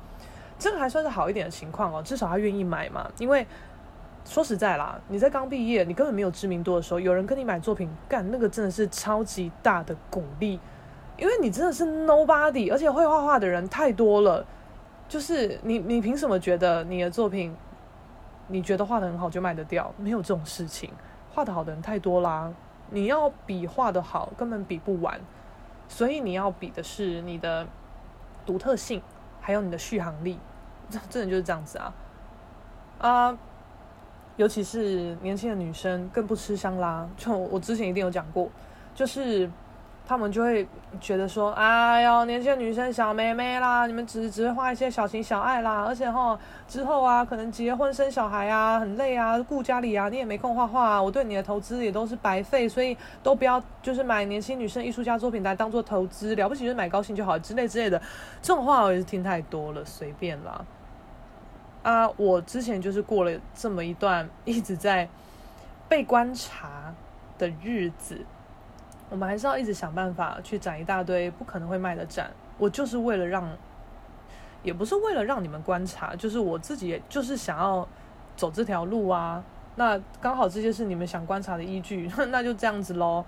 [0.57, 3.09] 这个还算是好一点的情况哦，至少他愿意买嘛。
[3.17, 3.45] 因为
[4.25, 10.59] 说实在啦，你在刚毕业，你根本没有知名度的时候，有人跟你买作品，干那个真的是超级大的鼓励。
[11.17, 14.43] 因为你真的是 nobody，而且会画画的人太多了，
[15.07, 17.55] 就是你，你凭什么觉得你的作品，
[18.51, 19.91] 你觉得画得很好就卖得掉？
[19.97, 20.91] 没有这种事情，
[21.33, 22.51] 画得好的人太多啦。
[22.89, 25.19] 你要比画得好，根本比不完，
[25.87, 27.65] 所以你要比的是你的
[28.45, 29.01] 独特性，
[29.39, 30.37] 还有你的续航力，
[30.89, 31.93] 这真的就是这样子啊
[32.99, 33.37] 啊！
[34.35, 38.49] 尤其是年轻的女生更不吃香啦，就我之前一定有讲过，
[38.93, 39.49] 就是。
[40.07, 40.67] 他们就会
[40.99, 46.37] 觉得说：“哎呦，年轻女生小妹妹啦，你们只只会画一些小情小爱啦，而且哈
[46.67, 51.01] 之后啊，可能结婚生小孩啊，很累啊，顾家里啊，你也没空画画啊。
[51.01, 58.01] 我对你的投资也都是白费，所以都不要就是买年轻女生艺术家作品来当做投资，了不起就买高兴就好之类之类的。
[58.41, 60.65] 这种话我也是听太多了，随便啦。
[61.83, 65.07] 啊，我之前就是过了这么一段一直在
[65.87, 66.93] 被观察
[67.37, 68.25] 的日子。”
[69.11, 72.31] 我们还是要一直想办法去展一大堆不可能会卖的展。
[72.57, 73.47] 我就是为了让，
[74.63, 77.87] 也不是为了让你们观察，就是我自己，也就是想要
[78.37, 79.43] 走这条路啊。
[79.75, 83.25] 那刚好这些是你们想观察的依据， 那就这样子喽。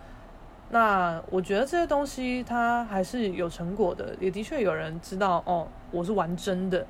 [0.70, 6.86] 那我觉得这些东西它还是有成果的，也的确有人知道哦，我是玩真的，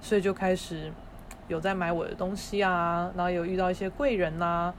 [0.00, 0.90] 所以就开始
[1.48, 4.74] 有在买我的东西啊，然后有遇到一些贵人呐，啊，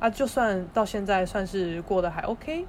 [0.00, 2.66] 啊，就算到现在算是过得还 OK。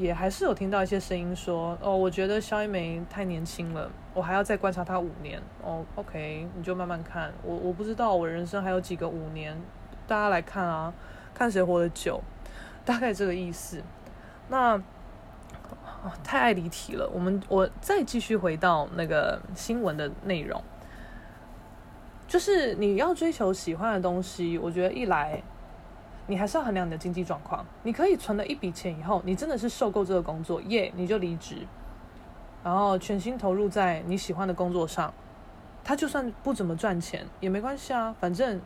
[0.00, 5.40] 也还是有听到一些声音说，哦，我觉得肖一梅太年轻了，我还要再观察她五年。
[5.62, 7.30] 哦，OK，你就慢慢看。
[7.44, 9.54] 我我不知道我人生还有几个五年，
[10.08, 10.92] 大家来看啊，
[11.34, 12.18] 看谁活得久，
[12.82, 13.82] 大概这个意思。
[14.48, 14.76] 那，
[16.02, 20.62] 哦，太爱离题了，我们我再继续回到那个新闻的内容，
[22.26, 25.42] 就是你要追求喜欢的东西，我觉得一来。
[26.30, 27.66] 你还是要衡量你的经济状况。
[27.82, 31.66] 你可以存了一笔钱以后，你真的是受够这个工作，耶，你就离职，
[32.62, 35.12] 然后全心投入在你喜欢的工作上。
[35.82, 38.60] 他就算不怎么赚钱也没关系啊，反正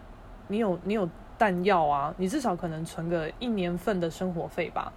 [0.49, 4.93] 你有你有弹药啊，你至少可能存个一年份的生活费吧，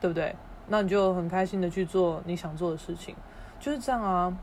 [0.00, 0.36] 对不对？
[0.68, 3.16] 那你就很开心的去做你想做的事情，
[3.58, 4.38] 就是这样啊。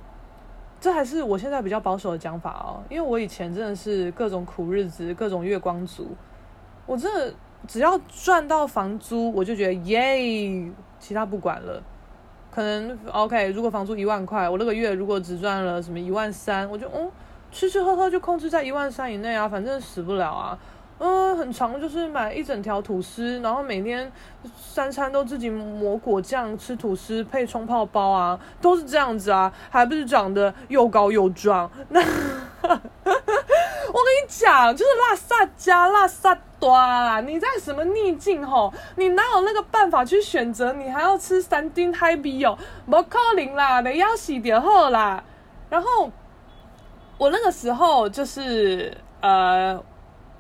[0.82, 6.10] 这还是我现在比较保守的讲法哦，因为我以前真的是各种苦日子，各种月光族，
[6.86, 7.34] 我真的。
[7.68, 11.82] 只要赚到房租，我就觉得耶，其他不管了。
[12.52, 17.10] 可能 OK，如果房租一万块，我那个月如果只赚了什么一万三，我就嗯，
[17.52, 20.58] 吃吃喝喝就控制在一万三以内啊，反正死不了啊。
[21.00, 24.10] 嗯，很长就是买一整条吐司，然后每天
[24.56, 31.70] 三餐都自己抹果酱吃吐司配冲泡包啊，都是这样子啊，还不是长得又高又壮？
[31.90, 32.06] 那 我
[32.70, 37.20] 跟你讲，就是拉萨加拉萨多啦！
[37.20, 38.74] 你在什么逆境吼？
[38.96, 40.72] 你哪有那个办法去选择？
[40.72, 42.58] 你还要吃三丁海比哦？
[42.90, 45.22] 不可能啦，你要洗点后啦。
[45.70, 46.10] 然后
[47.18, 49.78] 我那个时候就是呃，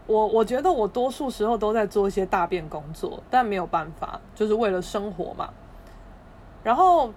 [0.07, 5.49] 我我觉得我多数时候都在做一些大便工作，但没有办法，就是为了生活嘛。
[6.63, 7.12] 然后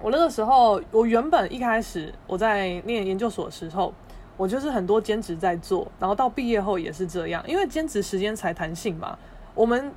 [0.00, 3.92] 我那个时候，我原本一开始我在念研究所的时候。
[4.40, 9.18] 我就是很多兼职在做，然后到毕业后也是这样，因为兼职时间才弹性嘛。
[9.54, 9.92] 我们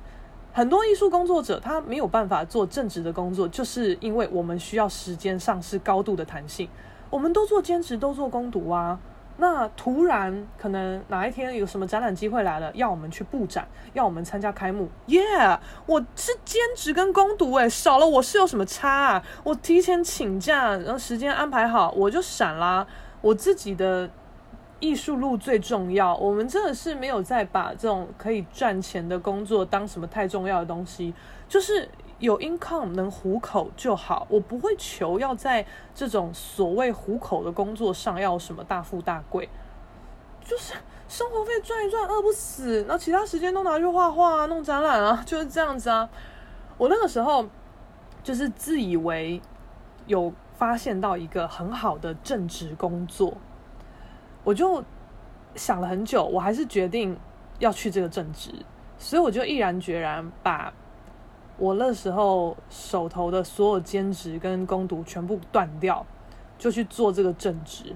[0.52, 6.68] 很多艺术工作者他没有办法做正职的工作，就是因为我们需要时间上是高度的弹性。
[7.08, 8.98] 我们都做兼职，都做工读啊，
[9.38, 15.22] 那突然可能哪一天有什么展览机会来了，要我们去布展，要我们参加开幕，耶、
[15.86, 19.24] 我是兼职跟工读，诶，少了我是有什么差啊？
[19.42, 22.86] 我提前请假，然后时间安排好，我就闪啦。
[23.22, 24.10] 我自己的
[24.84, 26.14] 艺术路最重要。
[26.16, 31.14] 我们真的是没有再把这种可以赚钱的工作当什么太重要的东西，
[31.48, 31.88] 就是。
[32.20, 39.46] 有 income 能糊口就好，我不会求要在这种所谓糊口的工作上要什么大富大贵，
[40.42, 40.74] 就是
[41.08, 46.08] 生活费赚一赚，饿不死，然后其他时间都拿去画画啊、弄展览啊，就是这样子啊。
[46.78, 47.44] 我那个时候
[48.22, 49.42] 就是自以为
[50.06, 53.36] 有发现到一个很好的正职工作，
[54.44, 54.84] 我就
[55.56, 57.16] 想了很久，我还是决定
[57.58, 58.50] 要去这个正职，
[58.98, 60.72] 所以我就毅然决然把。
[61.56, 66.04] 我那时候手头的所有兼职跟工读全部断掉，
[66.58, 67.94] 就去做这个正职。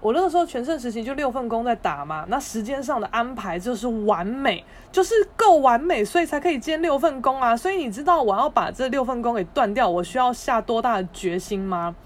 [0.00, 7.56] 我那个时候全盛时期就六份工在打嘛，那时间上的安排就是完美，就是够完美，所以才可以兼六份工啊。
[7.56, 11.96] 所以你知道我要把这六份工给断掉，我需要下多大的决心吗？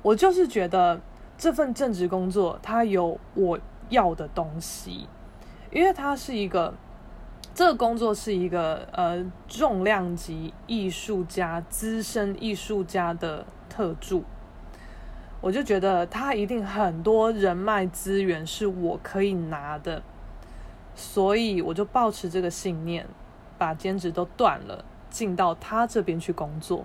[0.00, 0.98] 我就是觉得
[1.36, 5.08] 这份正职工作它有我要的东西，
[5.70, 6.74] 因为它是一个。
[7.54, 14.24] 这个工作是一个呃重量级艺术家、资深艺术家的特助，
[15.40, 20.02] 我就觉得他一定很多人脉资源是我可以拿的，
[20.94, 23.06] 所以我就抱持这个信念，
[23.56, 26.84] 把兼职都断了，进到他这边去工作。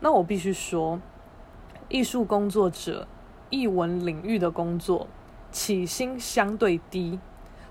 [0.00, 0.98] 那我必须说，
[1.90, 3.06] 艺术工作者、
[3.50, 5.06] 译文领域的工作
[5.52, 7.18] 起薪相对低，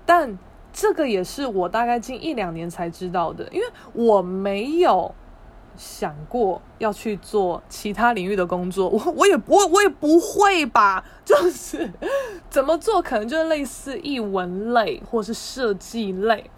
[0.06, 0.38] 但。
[0.72, 5.12] 这个也是我大概近一两年才知道的，因为我没有
[5.76, 11.90] 想过要去做其他领域的工作，我我也我我也不会吧，就是
[12.48, 16.48] 怎么做可能就是类似译文类或是设计类。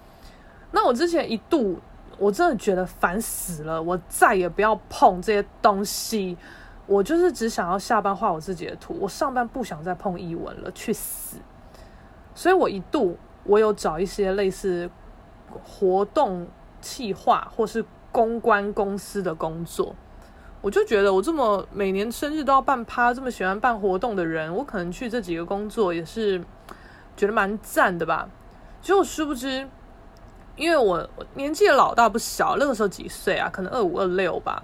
[0.73, 1.79] 那我之前一度
[2.19, 6.37] 我真的觉得烦死了，我再也不要碰这些东西，
[6.93, 11.39] 我就是只想要下班画我自己的图，我上班不想再碰艺文了，去死！
[12.35, 13.17] 所以我一度。
[13.45, 14.89] 我有找一些类似
[15.65, 16.47] 活动
[16.81, 19.97] 企划或是公关公司的工作，
[20.61, 26.41] 我就觉得我这么每年生日都要办趴，这么喜欢办活动的人，我可能去这几个工作也是
[27.17, 28.29] 觉得蛮赞的吧。
[28.81, 29.69] 结果殊不知，
[30.55, 33.51] 因为我年纪也老大不小，那个时候几岁啊？
[33.53, 34.63] 可能二五二六吧。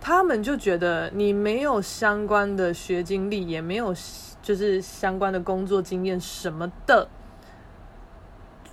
[0.00, 3.94] 他们就觉得你没有相关的学经历，也没有
[4.42, 7.08] 就是相关的工作经验什么的。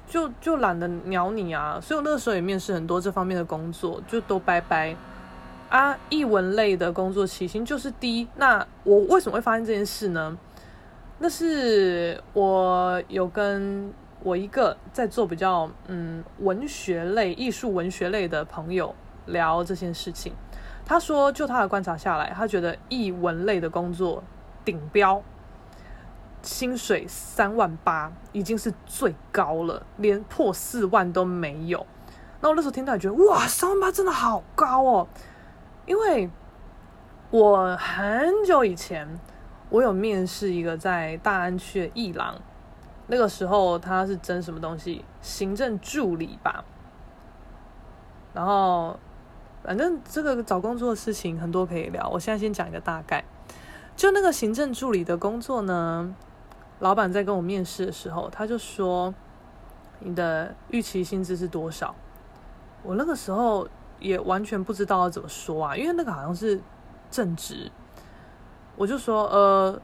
[0.08, 4.96] 就就懒得鸟你啊，所以我那时候也面试很多这方面的工作，就都拜拜
[5.68, 5.98] 啊。
[6.10, 10.38] 艺文类的工作起薪就是低，那我为什么会发现这件事呢？
[11.18, 18.94] 那是我有跟我一个在做比较嗯文学类、艺术文学类的朋友
[19.26, 20.32] 聊这件事情，
[20.86, 24.24] 他说就他的观察下来，他觉得艺文类的工作
[24.64, 25.22] 顶标。
[26.42, 31.84] 薪水三万八已经是最高了，连破四万都没有。
[32.40, 35.08] 那我那时候听到也觉得哇，三万八真的好高哦！
[35.88, 36.30] 因为
[37.32, 39.20] 我很久以前
[39.72, 42.36] 我有面试一个在大安区的艺廊，
[43.08, 45.04] 那个时候他是征什么东西？
[45.22, 46.64] 行政助理吧。
[48.36, 49.00] 然后
[49.66, 53.26] 反正这个找工作的事情很多可以聊，我现在先讲一个大概。
[53.96, 56.14] 就那个行政助理的工作呢，
[56.80, 59.12] 老板在跟我面试的时候，他就说
[60.00, 61.96] ：“你的预期薪资是多少？”
[62.84, 63.68] 我那个时候
[64.00, 66.62] 也完全不知道要怎么说啊，因为那个好像是
[67.10, 67.72] 正职。
[68.76, 69.82] 我就说：“呃，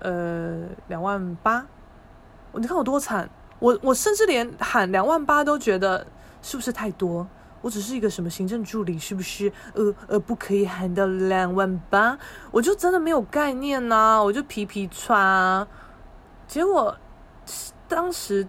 [0.00, 1.64] 呃，两万八。”
[2.52, 6.06] 你看我多惨，我我甚至连喊两万八都觉得
[6.42, 7.26] 是不是太多？
[7.62, 9.50] 我只是一个什么行政助理，是不是？
[9.72, 12.18] 呃呃，不可以喊到两万八，
[12.50, 15.66] 我就真的没有概念呐、我就皮皮穿。
[16.46, 16.94] 结果，
[17.88, 18.46] 当时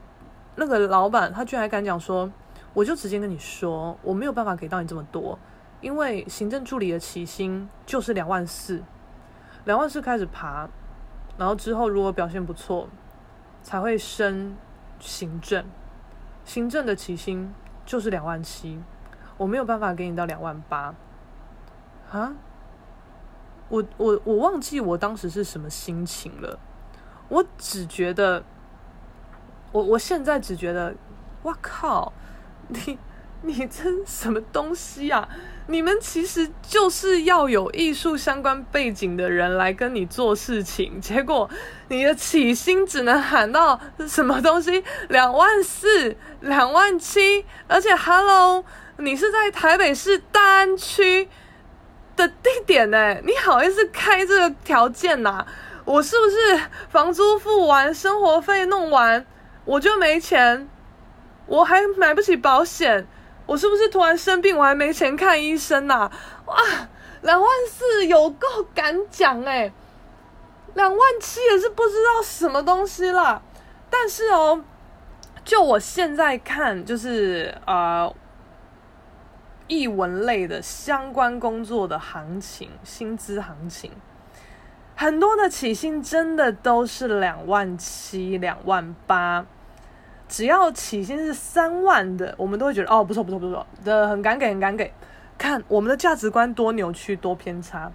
[0.55, 2.29] 那个老板他居然还敢讲说，
[2.73, 5.37] 我就直接跟你说，我没有办法给到你这么多，
[5.79, 8.83] 因为行政助理的起薪就是两万四，
[9.65, 10.67] 两万四开始爬，
[11.37, 12.89] 然后之后如果表现不错，
[13.61, 14.57] 才会升
[14.99, 15.63] 行政，
[16.43, 17.53] 行政的起薪
[17.85, 18.81] 就是两万七，
[19.43, 20.95] 我没有办法给你到两万八，
[22.09, 22.33] 啊，
[23.67, 26.57] 我我我忘记我当时是什么心情了。
[27.27, 28.41] 我只觉得，
[29.73, 30.95] 我我现在只觉得，
[31.41, 32.13] 哇靠，
[32.69, 32.97] 你
[33.41, 35.27] 你这什么东西啊？
[35.67, 41.49] 你们其实就是要有艺术相关背景的人来跟你做事情，结果
[41.89, 43.77] 你的起薪只能喊到
[44.07, 48.63] 什么东西两万四、两万七，而且 Hello，
[49.03, 51.27] 你是在台北市大安区
[52.15, 53.15] 的地点呢？
[53.25, 55.45] 你好意思开这个条件呐？
[55.83, 59.25] 我是不是房租付完、生活费弄完，
[59.65, 60.69] 我就没钱？
[61.47, 63.05] 我还买不起保险？
[63.45, 66.11] 我是不是突然生病，我还没钱看医生呐、啊？
[66.45, 66.55] 哇，
[67.23, 69.73] 两万四有够敢讲哎，
[70.75, 73.41] 两万七也是不知道什么东西啦。
[73.89, 74.63] 但是哦，
[75.43, 78.09] 就我现在看，就是呃，
[79.67, 83.91] 译文类的相关工作的行情，薪资行情，
[84.95, 89.45] 很多的起薪真的都是两万七、两万八。
[90.27, 94.91] 只要起薪是三万的，我们都会觉得哦，不错不错不错的，很敢给很敢给。
[95.37, 97.91] 看我们的价值观多扭曲多偏差。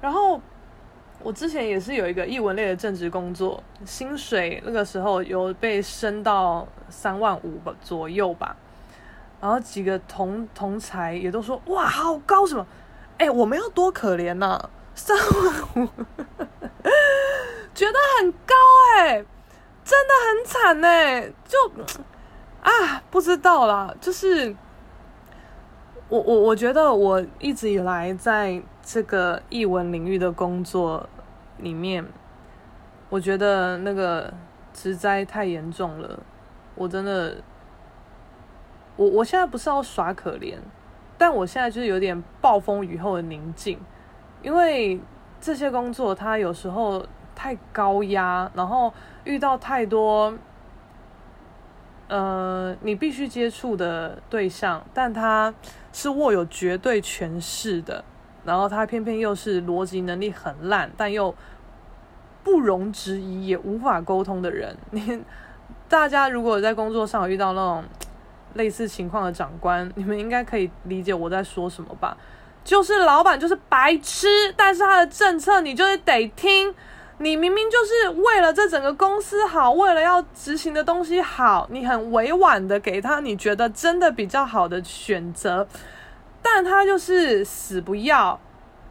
[0.00, 0.40] 然后
[1.22, 8.56] 我之前也是有一个译文类的正职工作，薪水那个时候有被升到三万五左右吧。
[9.40, 12.66] 然后几个同同才也都说哇好高什么？
[13.18, 15.88] 哎，我们要多可怜呐、啊，三万五，
[17.74, 18.54] 觉得很高
[18.98, 19.24] 哎、
[19.84, 21.58] 真的很惨呢，就
[22.62, 23.94] 啊，不知道啦。
[24.00, 24.54] 就是
[26.08, 31.08] 我我我觉得我一直以来在这个译文领域的工作
[31.58, 32.04] 里面，
[33.08, 34.32] 我觉得那个
[34.74, 36.18] 职灾太严重了。
[36.74, 37.36] 我真的，
[38.96, 40.56] 我我现在不是要耍可怜，
[41.16, 43.78] 但我现在就是有点暴风雨后的宁静，
[44.42, 45.00] 因为
[45.40, 48.92] 这些工作它有时候太高压，然后。
[49.26, 50.32] 遇到太多，
[52.06, 55.52] 呃，你必须接触的对象，但他
[55.92, 58.04] 是握有绝对权势的，
[58.44, 61.34] 然后他偏偏又是逻辑能力很烂，但又
[62.44, 64.76] 不容置疑，也无法沟通的人。
[64.92, 65.20] 你
[65.88, 67.84] 大家如果在工作上遇到那种
[68.56, 72.16] 类似情况的长官，你们应该可以理解我在说什么吧？
[72.64, 76.74] 就是老板就是白痴，但是他的政策你就是得听。
[77.18, 85.66] 你明明就是为了这整个公司好，为了要执行的东西好，你很委婉的给他你觉得真的比较好的选择，
[86.42, 88.38] 但他就是死不要，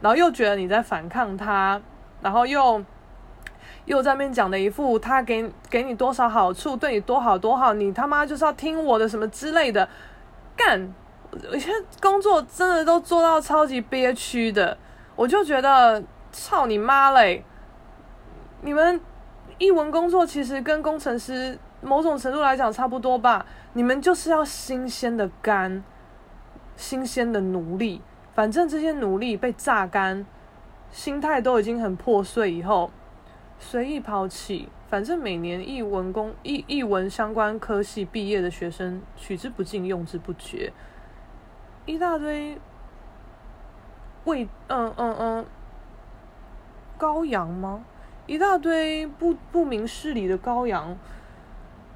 [0.00, 1.80] 然后又觉得你在反抗他，
[2.20, 2.82] 然后又
[3.86, 9.88] 又在那边讲的一副他给给你多少好处，对你多好多好，你他妈就是要听我的什么之类的，
[10.56, 10.92] 干，
[11.50, 14.76] 有些工作真的都做到超级憋屈的，
[15.14, 17.42] 我就觉得操你妈嘞！
[18.62, 19.00] 你们
[19.58, 23.46] 艺文工作其实跟工程师某种程度来讲差不多吧？
[23.74, 25.84] 你们就是要新鲜的肝，
[26.76, 28.02] 新鲜的努力。
[28.34, 30.26] 反正这些努力被榨干，
[30.90, 32.90] 心态都已经很破碎以后，
[33.58, 34.68] 随意抛弃。
[34.88, 40.72] 反正每年艺文工艺艺文相关科系毕业的学生取之不尽，用之不绝，
[41.86, 42.56] 一大堆
[44.24, 45.46] 为嗯嗯嗯
[46.96, 47.84] 羔羊吗？
[48.26, 50.96] 一大堆不不明事理的羔羊，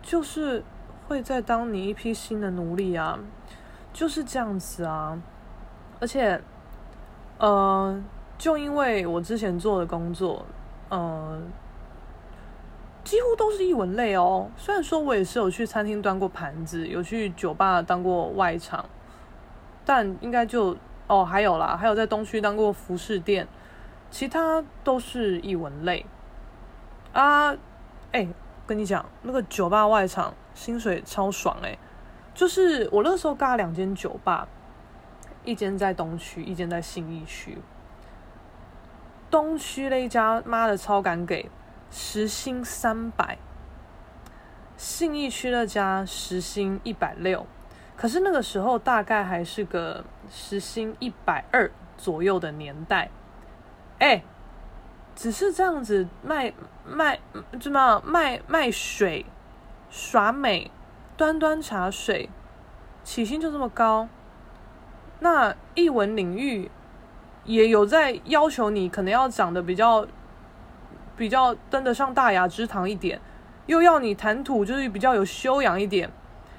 [0.03, 0.65] 就是
[1.07, 3.19] 会在当你一批新的奴隶啊，
[3.93, 5.21] 就是这样子啊。
[6.01, 6.41] 而且，
[7.39, 8.03] 呃，
[8.37, 10.45] 就因为我之前做的工作，
[10.91, 11.41] 呃，
[13.03, 14.51] 几乎都是艺文类哦。
[14.57, 18.85] 虽然说我也是有去餐厅端过盘子，有去酒吧当过外场，
[19.85, 20.77] 但应该就
[21.07, 23.49] 哦还有啦，还有在东区当过服饰店，
[24.11, 26.05] 其他都是艺文类。
[27.13, 27.53] 啊，
[28.13, 28.29] 哎、欸，
[28.67, 31.79] 跟你讲，那个酒吧外场薪水超爽哎、
[32.35, 34.47] 就是我那时候干了两间酒吧，
[35.45, 37.59] 一间在东区，一间在信义区。
[39.31, 41.49] 东区那一家妈的超敢给，
[41.91, 43.37] 时薪三百；
[44.77, 47.47] 信义区那家时薪一百六，
[47.97, 53.11] 可是那个时候大概还是个时薪一百二左右的年代，
[53.99, 54.23] 哎、
[55.15, 56.53] 只是这样子卖
[56.85, 57.21] 卖
[57.61, 59.27] 怎么卖卖水
[59.91, 60.71] 耍美
[61.17, 62.29] 端端茶水，
[63.05, 64.09] 起薪就这么高？
[65.21, 66.71] 那艺文领域
[67.45, 70.07] 也有在要求你，可能要长得比较
[71.17, 73.21] 比较登得上大雅之堂一点，
[73.67, 76.11] 又要你谈吐就是比较有修养一点，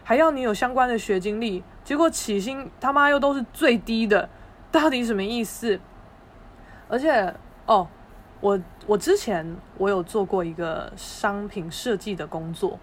[0.03, 4.29] 还要你有相关的学经历，结果起薪他妈又都是最低的，
[4.71, 5.79] 到底什么意思？
[6.87, 7.33] 而且
[7.65, 7.87] 哦。
[8.41, 12.79] 我我之前我有做过一个商品设计的工作，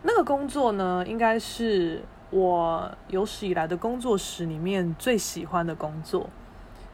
[0.00, 6.30] 那个工作呢，应该是我有史以来的工作史里面最喜欢的工作，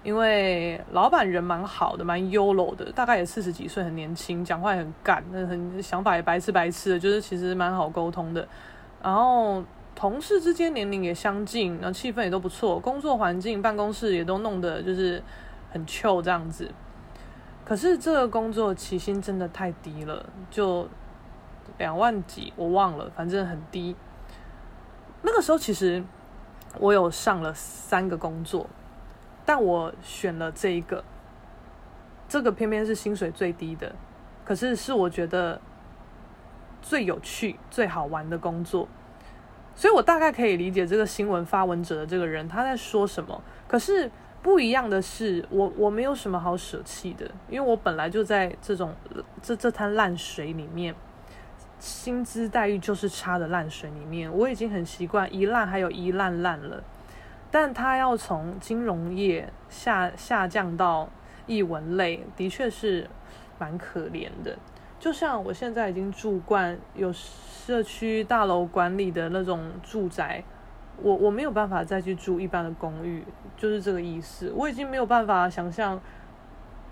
[0.02, 8.46] 因为老板人蛮好的，蛮 YOLO 的，大概也四十几岁，很年轻，讲话也很干，那很想法也白痴白痴的，就是其实蛮好沟通的。
[9.00, 9.62] 然后
[9.94, 15.22] 同事之间年龄也相近，然后气氛也都不错，工作环境办公室也都弄得就是
[15.70, 16.68] 很 chill 这样子。
[17.64, 20.88] 可是这个工作起薪真的太低了，就
[21.78, 23.94] 两万几，我忘了，反正很低。
[25.22, 26.02] 那个时候其实
[26.80, 28.66] 我有上了三个工作，
[29.44, 31.04] 但我选了这一个，
[32.28, 33.94] 这个偏偏是薪水最低的，
[34.44, 35.60] 可是是我觉得
[36.80, 38.88] 最有趣、最好玩的工作，
[39.74, 43.42] 所以我大概可以理解这个新闻发文者的这个人他在说什么。
[43.66, 44.10] 可是
[44.42, 48.94] 不一样的是，我我没有什么好舍弃的，因为我本来就在这种
[49.40, 50.94] 这这滩烂水里面。
[51.78, 56.80] 薪资待遇就是差的烂水里面，我已经很习惯一烂还有一烂烂了，
[57.52, 61.08] 但他要从金融业下下降到
[61.46, 63.08] 艺文类，的确是
[63.58, 64.58] 蛮可怜的。
[64.98, 70.42] 就像我现在已经住惯有社区大楼管理的那种住宅，
[71.02, 73.22] 我我没有办法再去住一般的公寓，
[73.56, 74.50] 就是这个意思。
[74.56, 76.00] 我已经没有办法想象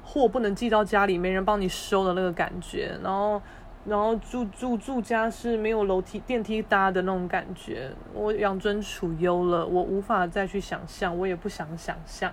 [0.04, 3.40] 货不能寄到家里，没人帮你收的那个感觉，然后。
[3.84, 12.32] 然后住住住家是没有楼梯电梯搭的那种感觉，我养尊处优了，我无法再去想象，我也不想想象。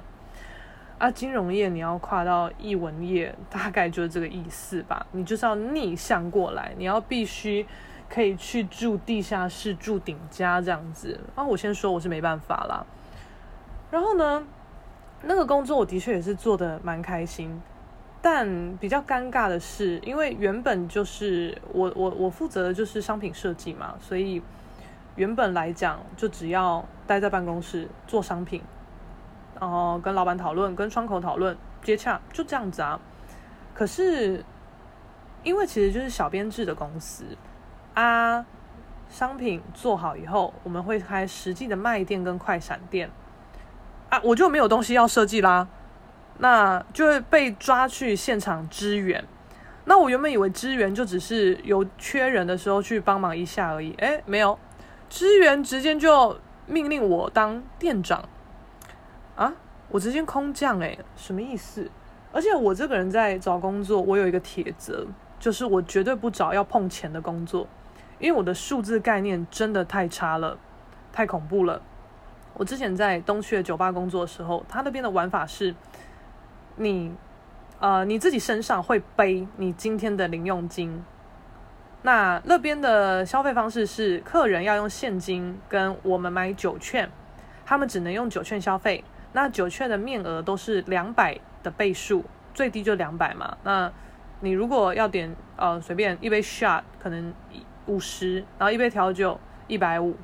[0.97, 5.07] 啊，金融业你要跨到艺文业，大概就是这个意思吧。
[5.11, 7.65] 你就是要逆向过来，你要必须
[8.09, 11.19] 可以去住地下室、住顶家这样子。
[11.35, 12.85] 啊，我先说我是没办法啦。
[13.89, 14.43] 然后呢，
[15.21, 17.61] 那个工作我的确也是做得蛮开心。
[18.21, 24.41] 但比较尴尬的是，因为原本就是我我我负责的就是商品设计嘛，所以
[25.15, 28.61] 原本来讲就只要待在办公室做商品，
[29.59, 32.99] 然后跟老板讨论、跟窗口讨论、接洽，就这样子啊。
[33.73, 34.43] 可是
[35.43, 37.23] 因为其实就是小编制的公司
[37.93, 38.45] 啊，
[39.07, 43.09] 商品做好以后，我们会开实际的卖店跟快闪店
[44.09, 45.67] 啊，我就没有东西要设计啦。
[46.39, 49.23] 那就会被抓去现场支援。
[49.85, 54.59] 那我原本以为支援就只是有缺人的时候去帮忙一下而已，诶，没有，
[55.09, 58.27] 支援直接就命令我当店长
[59.37, 59.53] 啊！
[59.87, 61.89] 我直接空降诶，什么意思？
[62.33, 65.07] 而且我这个人在找工作，我有一个铁则，
[65.39, 67.65] 就是我绝对不找要碰钱的工作，
[68.19, 70.57] 因为我的数字概念真的太差了，
[71.13, 71.81] 太恐怖了。
[72.55, 75.73] 我之前在东区的酒吧工作的时候，他那边的玩法是。
[76.77, 77.13] 你，
[77.79, 81.03] 呃，你自己身上会背你今天的零用金。
[82.03, 87.09] 那那边的消费方式是，客人要用现金跟我们买酒券，
[87.65, 89.03] 他们只能用酒券消费。
[89.33, 92.23] 那酒券的面额都是两百的倍数，
[92.53, 93.57] 最低就两百嘛。
[93.63, 93.91] 那
[94.39, 97.33] 你如果要点，呃，随便一杯 shot 可能
[97.87, 100.15] 五十，然后一杯调酒一百五，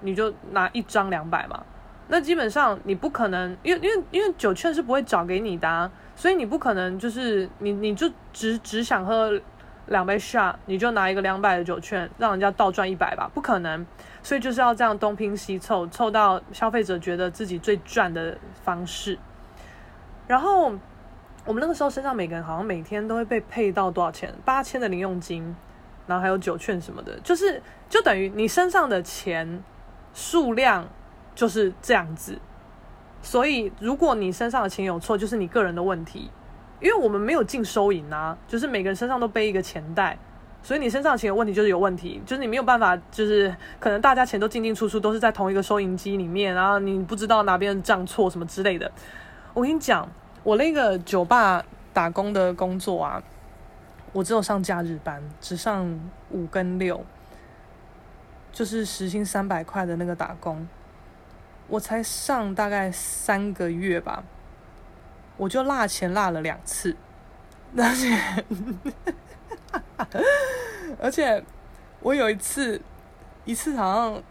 [0.00, 1.64] 你就拿一张两百嘛。
[2.12, 9.40] 那基本上你不可能，因为因为因为酒券是不会找给你的，所以你不可能就是你你就只只想喝
[9.86, 13.86] 两杯 shot，你就拿一个两百的酒券让人家倒赚一百吧，不可能，
[14.24, 19.16] 所以就是要这样东拼西凑，凑到消费者觉得自己最赚的方式。
[20.26, 20.72] 然后
[21.44, 24.34] 我们那个时候身上每个人好像每天都会被配到多少钱？
[24.44, 25.54] 八千的零用金，
[26.08, 29.62] 然后还有酒券什么的，就是就等于你身上的钱
[30.12, 30.88] 数量。
[31.40, 32.38] 就是这样子，
[33.22, 36.30] 所以如果你身上的钱有错，就是你个人的问题，
[36.80, 40.18] 因为我们没有进收银啊，就是每个人身上都背一个钱袋，
[40.62, 48.92] 所以你身上钱有问题就是有问题，就是你没有办法，就是可能大家钱都进进出出都是在同一个收银机里面，然后你不知道哪边账错什么之类的。
[49.54, 50.06] 我跟你讲，
[50.42, 51.64] 我那个酒吧
[51.94, 53.22] 打工的工作啊，
[54.12, 57.02] 我只有上假日班，只上五跟六，
[58.52, 60.68] 就是时薪三百块的那个打工。
[61.70, 64.24] 我才上大概三个月吧，
[65.36, 66.96] 我就落钱落了两次，
[67.78, 68.44] 而且，
[71.00, 71.42] 而且
[72.00, 72.82] 我有一次，
[73.44, 74.22] 一次好像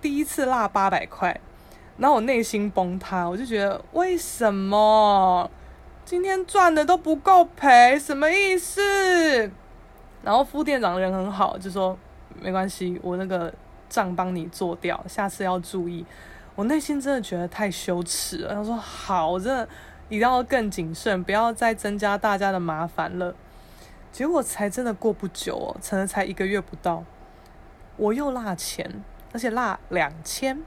[0.00, 1.40] 第一次落八百块，
[1.98, 5.48] 然后我内心崩塌，我就觉得为什么
[6.04, 9.48] 今天赚的都不够赔，什么意思？
[10.24, 11.96] 然后副店长人很好，就说
[12.40, 13.54] 没关系，我那个
[13.88, 16.04] 账帮你做掉，下次要注意。
[16.58, 18.52] 我内心真的觉得太羞耻了。
[18.52, 19.68] 他说：“好，我真的
[20.08, 23.32] 一定要更谨慎，不要再增加大家的麻烦了。”
[24.10, 27.04] 结果才真的过不久哦，成了才一个月不到，
[27.96, 30.60] 我又落钱，而且落两千。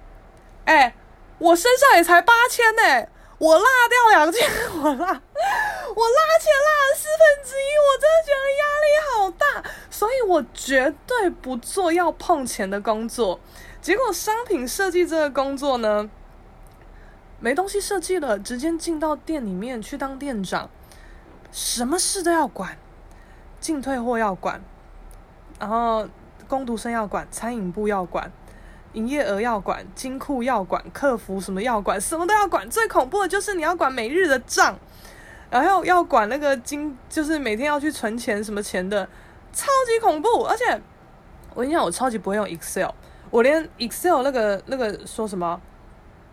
[0.64, 0.96] 哎，
[1.38, 13.42] 我身上也才八千呢，我落掉两千，我落，我落钱落了四分之一，我真的觉得压力好大，所以我绝对不做要碰钱的工作。
[13.82, 16.08] 结果商品设计这个工作呢，
[17.40, 20.70] 没东西设计了，直接进到店里面去当店长，
[21.52, 22.78] 什么事都要管，
[23.60, 24.62] 进退货要管，
[25.60, 26.08] 然后
[26.48, 28.32] 工读生要管，餐饮部要管，
[28.94, 32.70] 营业额要管，金库要管，客服什么要管，什么都要管。
[32.70, 34.78] 最恐怖的就是你要管每日的账，
[35.50, 39.10] 然后要管那个金，就是每天要去存钱什么钱的，
[39.52, 40.44] 超级恐怖。
[40.44, 40.80] 而且
[41.56, 42.92] 我跟你讲，我超级不会用 Excel，
[43.32, 45.60] 我连 Excel 那个那个说什么？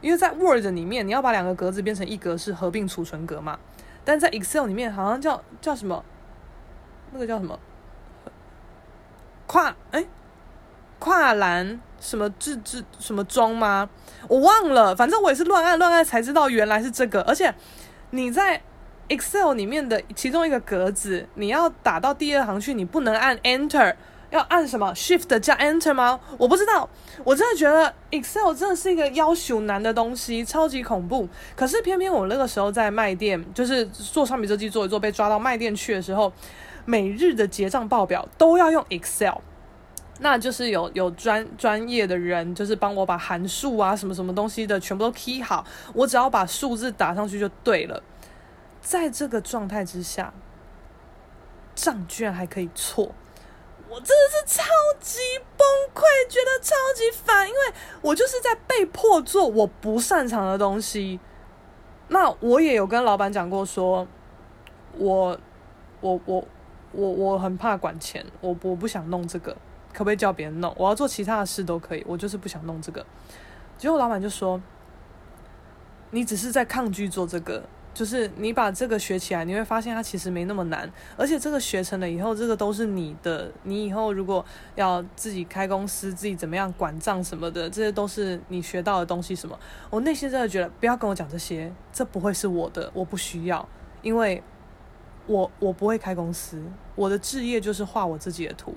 [0.01, 3.59] 因为在 Word 里面，你要把两个格子变成一格是合并储存格嘛。
[4.05, 6.05] 但在 Excel 里面，好像叫叫什么？
[7.12, 7.59] 那个叫什么？
[9.46, 10.05] 跨哎，
[10.99, 13.88] 跨栏什么制制什么装吗？
[14.28, 14.94] 我忘了。
[14.94, 17.22] 反正我也是乱按乱按才知道原来是这个。
[17.22, 17.55] 而且
[18.11, 18.61] 你在
[19.09, 23.94] Excel 里面的其中一个格子，你要打到第二行去，你不能按 Enter。
[24.31, 26.20] 要按什么 Shift 加 Enter 吗？
[26.37, 26.89] 我不知道，
[27.24, 31.29] 我真的觉得 Excel 真的是一个要求难的东西，超级恐怖。
[31.57, 36.33] 可是偏偏我那个时候在卖店，就是做商品设计做一做，被抓到卖店去的时候，
[36.85, 39.39] 每日的结账报表都要用 Excel，
[40.20, 45.64] 那就是有有专专业的人，就是帮我把函数啊什么什么东西的全部都 key 好，
[45.95, 48.03] 我只要把数字打上去就对了。
[48.81, 50.33] 在这个状态之下，
[51.74, 53.14] 账居然还可以错。
[53.91, 54.64] 我真的是超
[55.01, 55.18] 级
[55.57, 57.61] 崩溃，觉得超级烦，因为
[58.03, 61.18] 我就是在被迫做我不擅长的东西。
[62.09, 64.07] 那我也有跟老板讲过说，
[64.97, 65.39] 我
[66.01, 66.45] 我我
[66.93, 69.57] 我我很怕管钱，我我不想弄这个，
[69.93, 70.74] 可不可以叫别人弄？
[70.76, 73.05] 我要做其他的事都可以，我就是不想弄这个。
[73.76, 74.61] 结果老板就说，
[76.11, 77.62] 你只是在抗拒做这个。
[77.99, 83.51] 就是你把这个学起来，你会发现它其实没那么难，而且这个学成了以后，这个都是你的。
[83.64, 84.44] 你以后如果
[84.76, 89.34] 要自己开公司，自己怎么样管账什么的，这些都是你学到的东西。
[89.34, 89.59] 什么？
[89.90, 93.68] 我内心真的觉得，不要跟我讲这些，这不会是我的，我不需要，
[94.01, 94.40] 因为
[95.26, 96.62] 我我不会开公司，
[96.94, 98.72] 我的志业就是画我自己的图。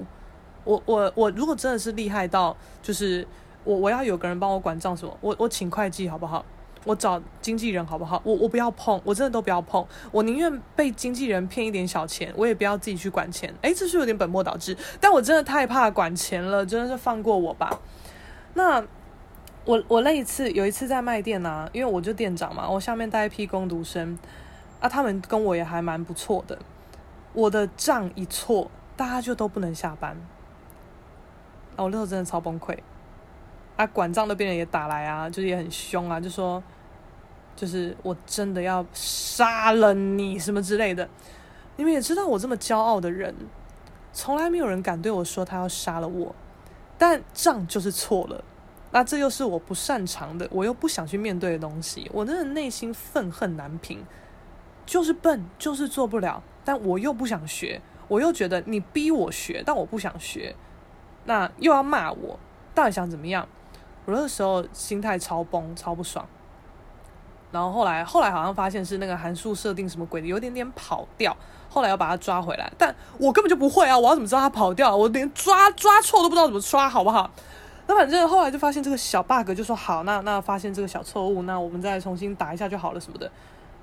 [0.63, 3.28] 我我我如果真的是厉害到，就是
[3.63, 6.43] 我我要有个人帮我管账什么，我我请会计好不好？
[6.84, 8.20] 我找经纪人好不好？
[8.24, 9.86] 我我不要碰，我真的都不要碰。
[10.12, 13.54] 我宁愿被经纪人骗一点小钱，我也不要自己去管钱。
[13.62, 17.80] 诶，这是有点本末倒置，但我真的太怕管钱了，真的是放过我吧。
[18.56, 18.84] 那
[19.66, 24.18] 我我那一次有一次在卖店啊，因为我就店长嘛，我下面带一批工读生
[24.80, 26.58] 啊，他们跟我也还蛮不错的。
[27.34, 30.18] 我的账一错，大家就都不能下班。
[31.76, 32.76] 啊，我那时候真的超崩溃。
[33.82, 36.62] 啊，管账那边人也打来啊，就是也很凶啊，就说，
[37.56, 41.10] 就是我真的要杀了你什么之类的。
[41.78, 43.34] 你们也知道我这么骄傲的人，
[44.14, 46.36] 从来没有人敢对我说他要杀了我。
[47.00, 48.44] 但账就是错了，
[48.92, 54.06] 那这又是我不擅长的，我又不想去面对的东西，我真的内心愤恨难平，
[54.86, 56.44] 就是笨，就是做不了。
[56.64, 60.56] 但我又不想学，我又觉得你逼我学，但我不想学，
[61.26, 62.40] 那又要骂我，
[62.76, 63.50] 到底想怎么样？
[64.06, 66.26] 我那时候心态超崩，超不爽。
[67.52, 71.36] 然后后来，后来好像发现是那个函数设定什么鬼的，有点点跑掉。
[71.70, 73.97] 后来要把它抓回来，但我根本就不会啊！
[73.97, 74.95] 我要怎么知道它跑掉？
[74.95, 77.30] 我连抓抓错都不知道怎么抓，好不好？
[77.88, 83.30] 那反正后来就发现这个小 bug，就说好，那那发现这个小错误，那我们再重新打一下就好了什么的。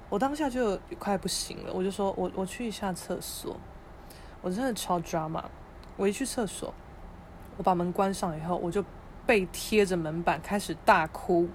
[0.09, 3.57] 我当下就快不行了，我就说我我去一下厕所。
[4.41, 5.43] 我真的超 drama。
[5.97, 6.73] 我一去厕所，
[7.57, 8.83] 我把门关上以后，我就。
[9.29, 11.47] 背贴着门板开始大哭，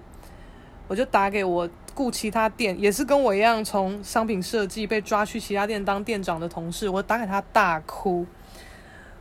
[0.86, 8.24] 我就打给我雇其他店，也是跟我一样从商品设计被抓去其他店当店长的同事，我打给他大哭，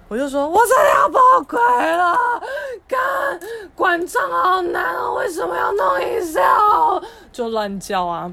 [0.07, 2.15] 我就说我真的要崩溃了，
[2.87, 2.99] 干
[3.73, 7.03] 管账好难哦，为什么要弄 Excel？
[7.31, 8.31] 就乱叫啊，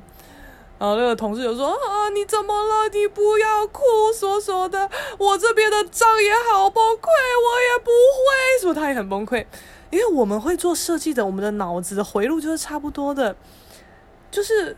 [0.78, 2.90] 然后那个同事就说啊，你怎么了？
[2.92, 3.82] 你不要哭，
[4.14, 9.46] 说说的，我这边的账也好崩溃，我也不会，说他也很崩溃。
[9.90, 13.34] 因为我们会做设计的，我们的脑子的回路就是差不多的，
[14.30, 14.76] 就是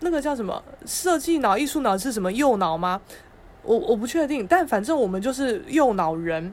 [0.00, 3.00] 那个叫什么设计脑、艺术脑是什么右脑吗？
[3.62, 6.52] 我我不确定，但反正我们就是右脑人。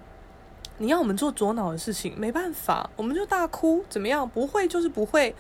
[0.78, 4.28] 你要我们做左脑的事情，没办法，我们就大哭，怎么样？
[4.30, 5.34] 不会就是不会，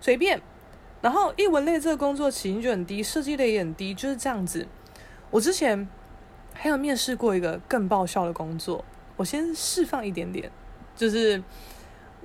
[0.00, 0.40] 随便。
[1.00, 4.66] 然后艺文类这个工作起薪就很低，设计类也很低，就是这样子。
[5.30, 5.88] 我之前
[6.52, 8.84] 还有面试过一个更爆笑的工作，
[9.16, 10.50] 我先释放一点点，
[10.94, 11.42] 就是。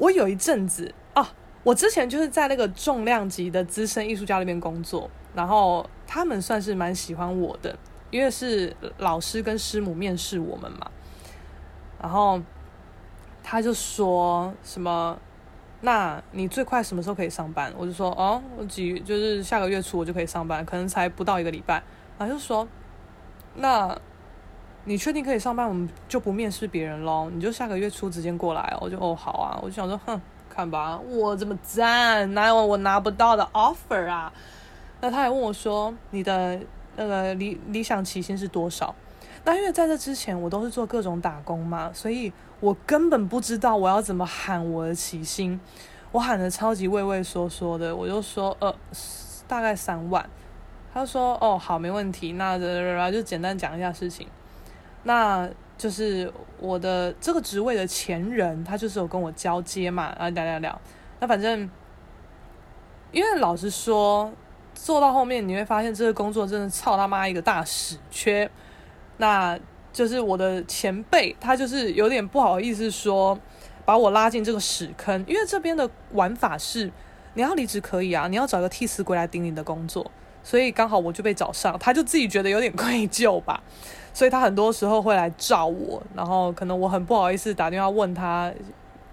[0.03, 1.25] 我有一阵子啊，
[1.63, 7.73] 我之前就是在那个重量级的资深艺术家那边工作，然后他们算是蛮喜欢我的，
[8.11, 10.91] 因为是老师跟师母面试我们嘛，
[12.01, 12.41] 然后
[13.41, 15.17] 他就说什么，
[15.79, 17.73] 那你最快什么时候可以上班？
[17.77, 21.81] 我就说哦，我几就是下个月初我就可以上班，可能才不到一个礼拜。
[22.17, 22.67] 然后就说，
[23.55, 23.97] 那
[24.85, 28.79] 你确定可以上班，我们就不面试别人喽，你就下个月初直接过来哦。
[28.81, 30.19] 我就哦好啊，我就想说，哼，
[30.49, 34.31] 看吧，我这么赞，哪有我拿不到的 offer 啊？
[35.01, 36.59] 那他还问我说，你的
[36.95, 38.93] 那个理理想起薪是多少？
[39.45, 45.59] 那因为在这之前我都是做各种打工嘛，所以我根本不知道我要怎么喊我的起薪，
[46.11, 48.75] 我喊的超级畏畏缩缩的，我就说呃
[49.47, 50.29] 大概三万。
[50.93, 52.33] 他说：“哦，好，没问题。
[52.33, 52.59] 那
[53.11, 54.27] 就简单讲一下事情。
[55.03, 60.81] 那就是我的这个职位的前人，他就是有跟我交接嘛，啊，聊聊聊。
[61.19, 61.69] 那反正，
[63.11, 64.31] 因为老实说，
[64.73, 68.49] 做到后面你会发现这个工作真的操他妈一个大屎缺。
[69.17, 69.59] 那
[69.91, 73.37] 就是我的前辈，他就是有点不好意思说
[73.85, 76.91] 把我拉进这个屎坑，因为这边的玩法是，
[77.33, 80.09] 你要离职可以啊，你要找个替死鬼来顶你的工作。”
[80.43, 83.63] 所以刚好我就被找上，他就自己觉得有点愧疚吧，
[84.13, 88.53] 所以他很多时候会来找我，然后可能我很不好意思打电话问他，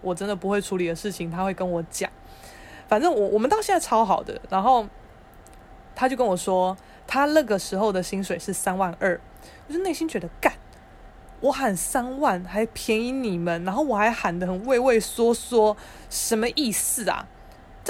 [0.02, 2.10] 我真的不会处理的事情，他会跟我讲。
[2.88, 4.84] 反正我我们到现在超好的，然后
[5.94, 6.76] 他就跟我说，
[7.06, 9.20] 他那个时候的薪水是三万二，
[9.68, 10.52] 我就内心觉得干，
[11.40, 15.76] 我喊三万还便宜你们，然后我还喊得很畏畏缩缩，
[16.08, 17.28] 什么意思啊？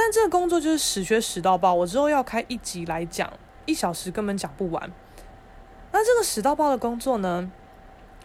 [0.03, 3.31] 但这个工作就是屎学屎到爆，我之后要开一集来讲，
[3.67, 4.91] 一小时根本讲不完。
[5.93, 7.53] 那这个屎到爆的工作呢，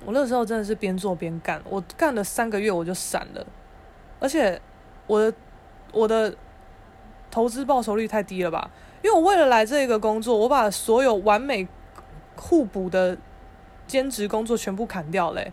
[0.05, 3.45] 我那时候真的是边做边干，我干了三个月我就闪了，
[4.21, 4.61] 而且
[5.05, 5.38] 我的
[5.91, 6.34] 我的
[7.30, 8.71] 投资报酬率太低了吧？
[9.01, 11.67] 因为我为了来这个工作，我把所有完美
[12.38, 13.17] 互补的
[13.86, 15.51] 兼职工作全部砍掉嘞，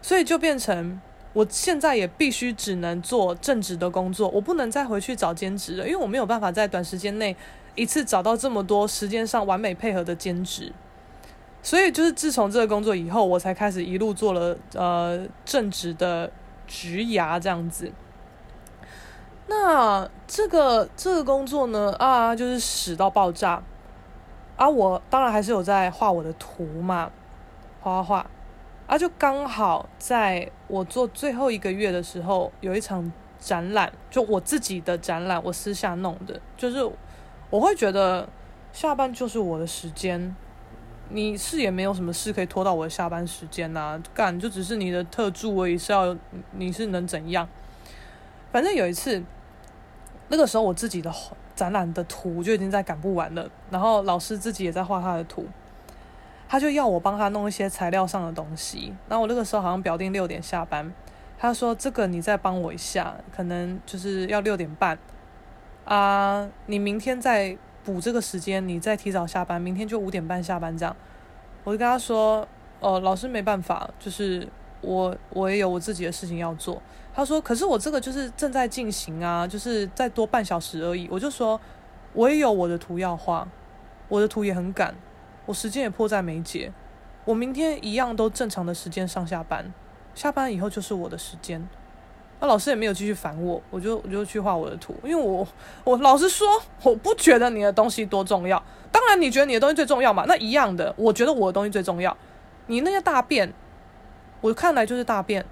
[0.00, 0.98] 所以就变成。
[1.38, 7.36] 我现在也必须只能做正职的工作，我不能再回去找兼职了，因为我没有办法在短时间内
[7.76, 10.72] 一次找到这么多时间上完美配合的兼职。
[11.62, 16.28] 所以就是自从这个工作以后，我才开始一路做了呃正职的
[16.66, 17.92] 职涯这样子。
[19.46, 23.62] 那这个这个工作呢啊，就是屎到爆炸
[24.56, 24.68] 啊！
[24.68, 27.12] 我当然还是有在画我的图嘛，
[27.80, 28.26] 画画画。
[28.88, 36.40] 啊，就刚好在我做最后一个月的时候，有一场展览，就我自己的展览，我私下弄的。
[36.56, 36.82] 就是
[37.50, 38.26] 我会觉得
[38.72, 40.34] 下班就是我的时间，
[41.10, 46.16] 你是也没有什么事可以拖到我的下班时间呐、啊，干就只是你的特助而已，是要
[46.52, 47.46] 你是能怎样？
[48.50, 49.22] 反正有一次，
[50.28, 51.12] 那个时候我自己的
[51.54, 55.44] 展览的图就已经在赶不完了，然后老师自己也在画他的图。
[56.48, 60.90] 他就要我帮他弄一些材料上的东西，然后我那个时候好像表定六点下班，
[61.38, 64.98] 他说这个你再帮我一下，可能就是要六点半
[65.84, 70.96] 啊，你明天再补这个时间，你再提早下班，明天就五点半下班这样。
[71.64, 72.48] 我就跟他说，
[72.80, 74.48] 哦，老师没办法，就是
[74.80, 76.80] 我我也有我自己的事情要做。
[77.14, 81.08] 他说，可是我这个就是正在进行啊，就是再多半小时而已。
[81.10, 81.60] 我就说，
[82.14, 83.46] 我也有我的图要画，
[84.08, 84.94] 我的图也很赶。
[85.48, 86.70] 我时间也迫在眉睫，
[87.24, 89.72] 我明天一样都正常的时间上下班，
[90.14, 91.66] 下班以后就是我的时间。
[92.38, 95.48] 那老师也没有继续烦我，我就我就去画我的图，因为我
[95.84, 96.46] 我老实说，
[96.82, 98.62] 我不觉得你的东西多重要。
[98.92, 100.26] 当然你觉得你的东西最重要嘛？
[100.28, 102.14] 那一样的，我觉得我的东西最重要。
[102.66, 103.50] 你那些大便，
[104.42, 105.42] 我看来就是大便，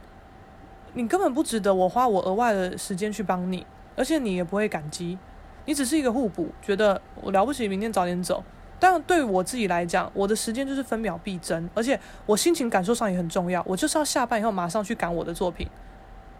[0.92, 3.66] 你根本不值得我花我额外的时间去帮你，
[3.96, 5.18] 而且你也不会感激，
[5.64, 8.44] 你只是一个互补，觉得我了不起，明天早点走。
[8.78, 13.62] 但对我自己来讲，我的时间就是分秒必争，而且我心情感受上也很重要。
[13.66, 15.66] 我就是要下班以后马上去赶我的作品。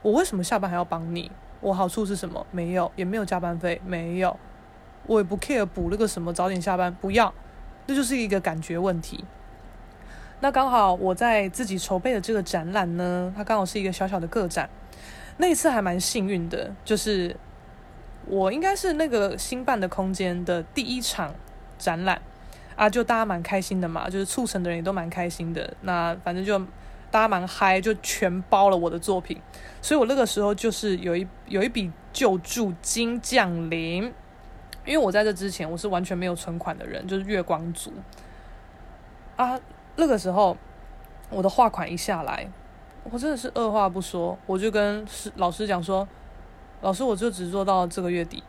[0.03, 1.31] 我为什么下班还要帮你？
[1.61, 2.47] 我好处是什么？
[2.51, 4.39] 没有，也没有加班费，没有。
[5.07, 7.33] 我也不 care 补那个什么早点下班，不要。
[7.87, 9.25] 这就是一个感觉问题。
[10.41, 14.69] 那刚好我在自己筹备的这个展览呢，它刚好是一个小小的个展。
[15.39, 17.35] 那一次还蛮幸运的，就是
[18.27, 21.35] 我应该是那个新办的空间的第一场。
[21.79, 22.21] 展览
[22.75, 25.75] 啊，就大家蛮开心的嘛，就是促成的人也都蛮开心的。
[25.83, 26.59] 那反正就
[27.11, 29.41] 大家蛮嗨，就全包了我的作品。
[29.81, 34.05] 所以我那个时候就是有一有一笔救助金降临，
[34.85, 37.93] 因为我在这之前我是完全没有存款的人，就是月光族
[39.37, 39.59] 啊。
[39.97, 40.57] 那个时候
[41.31, 42.47] 我的画款一下来，
[43.05, 46.07] 我真的是二话不说，我就跟师老师讲说
[46.83, 48.45] ：“老师，我就只做到这个月底。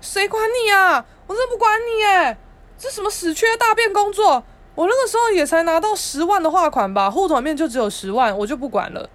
[0.00, 1.06] 谁管你啊？
[1.26, 2.36] 我真的不管你耶！
[2.78, 4.44] 这什么死缺大便工作？
[4.74, 9.08] 我那个时候也才拿到十万的划款吧，户头面就只有十万，我就不管了，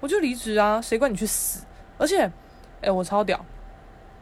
[0.00, 0.78] 我就离职啊！
[0.78, 1.64] 谁管你去死？
[1.96, 2.30] 而且，
[2.82, 3.42] 哎，我超屌，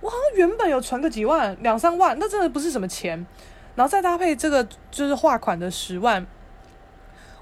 [0.01, 3.27] 我好像原本有存个几万、两三万，那真的不是什么钱，
[3.75, 6.25] 然后再搭配这个就是划款的十万，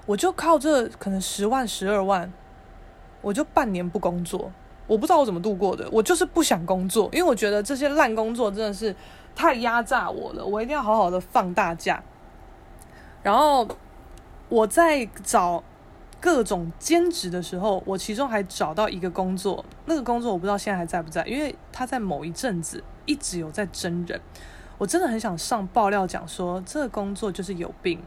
[0.07, 2.33] 我就靠这可能十万、十二万，
[3.21, 4.51] 我就半年不工作，
[4.87, 8.95] 我不知道我怎么度过的，我就是不想工作，因为我觉得这些烂工作真的是
[9.37, 12.01] 太压榨我了，我一定要好好的放大假。
[13.21, 13.67] 然后
[14.49, 15.63] 我在找
[16.19, 24.19] 各种兼职的时候，我其中还找到一个工作，那个工作我不知道现在还在不在，因为他在某一阵子一直有在征人。
[24.79, 28.01] 我真的很想上爆料讲说，这个工作就是有病，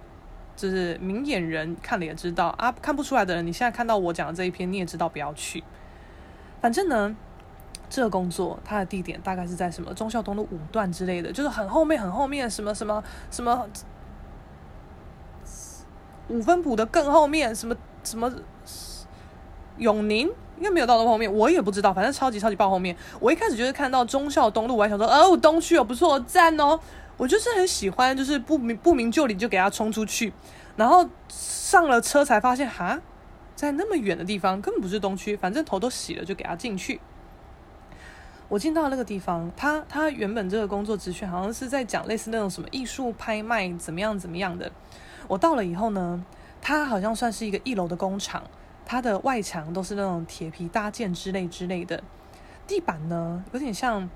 [0.56, 5.62] 就是明眼人看了也知道啊，看不出来的人，你现在看到我讲的这一篇，你也知道不要去。
[6.60, 7.16] 反正呢，
[7.90, 13.68] 这个工作它的地点大概是在什么忠孝东路五段之类的，就是很后面很后面，什么什么什么。
[16.28, 17.74] 五分埔的更后面，什么
[18.04, 18.32] 什么
[19.78, 20.28] 永宁
[20.58, 22.96] 应该没有到那后面，我也不知道，反正超级超级爆后面。
[23.18, 26.78] 我一开始就是看到忠孝东路，我还想说哦，东区哦不错，赞哦。
[27.16, 30.32] 我就是很喜欢，就是不明不明就里就给他冲出去，
[30.76, 33.00] 然后上了车才发现哈，
[33.56, 37.00] 在那么远的地方根本不是东区，反正头都洗了就给他进去。
[38.50, 44.70] 我进到那个地方，他他原本这个工作职权好像是在讲类似那种什么艺术拍卖怎么样怎么样的。
[45.28, 46.24] 我到了以后呢，
[46.60, 48.42] 它好像算是一个一楼的工厂，
[48.84, 52.02] 它的外墙都是那种铁皮搭建之类之类的，
[52.66, 54.10] 地板呢有点像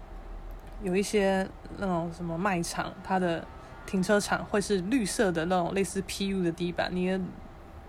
[0.82, 3.46] 有一些那种什么卖场，它的
[3.86, 7.20] 停车场会是绿色的那种类似 PU 的地板，你的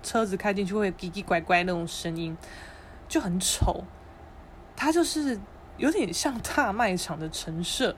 [0.03, 2.37] 车子开进去会叽叽拐拐那种声音，
[3.07, 3.83] 就很丑。
[4.75, 5.39] 它就是
[5.77, 7.95] 有点像大卖场的陈设，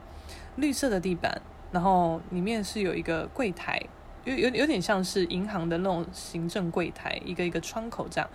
[0.56, 3.80] 绿色的地板，然后里面是有一个柜台。
[4.24, 8.28] 有有有点像是银行的那种行政柜台，一个一个窗口这样。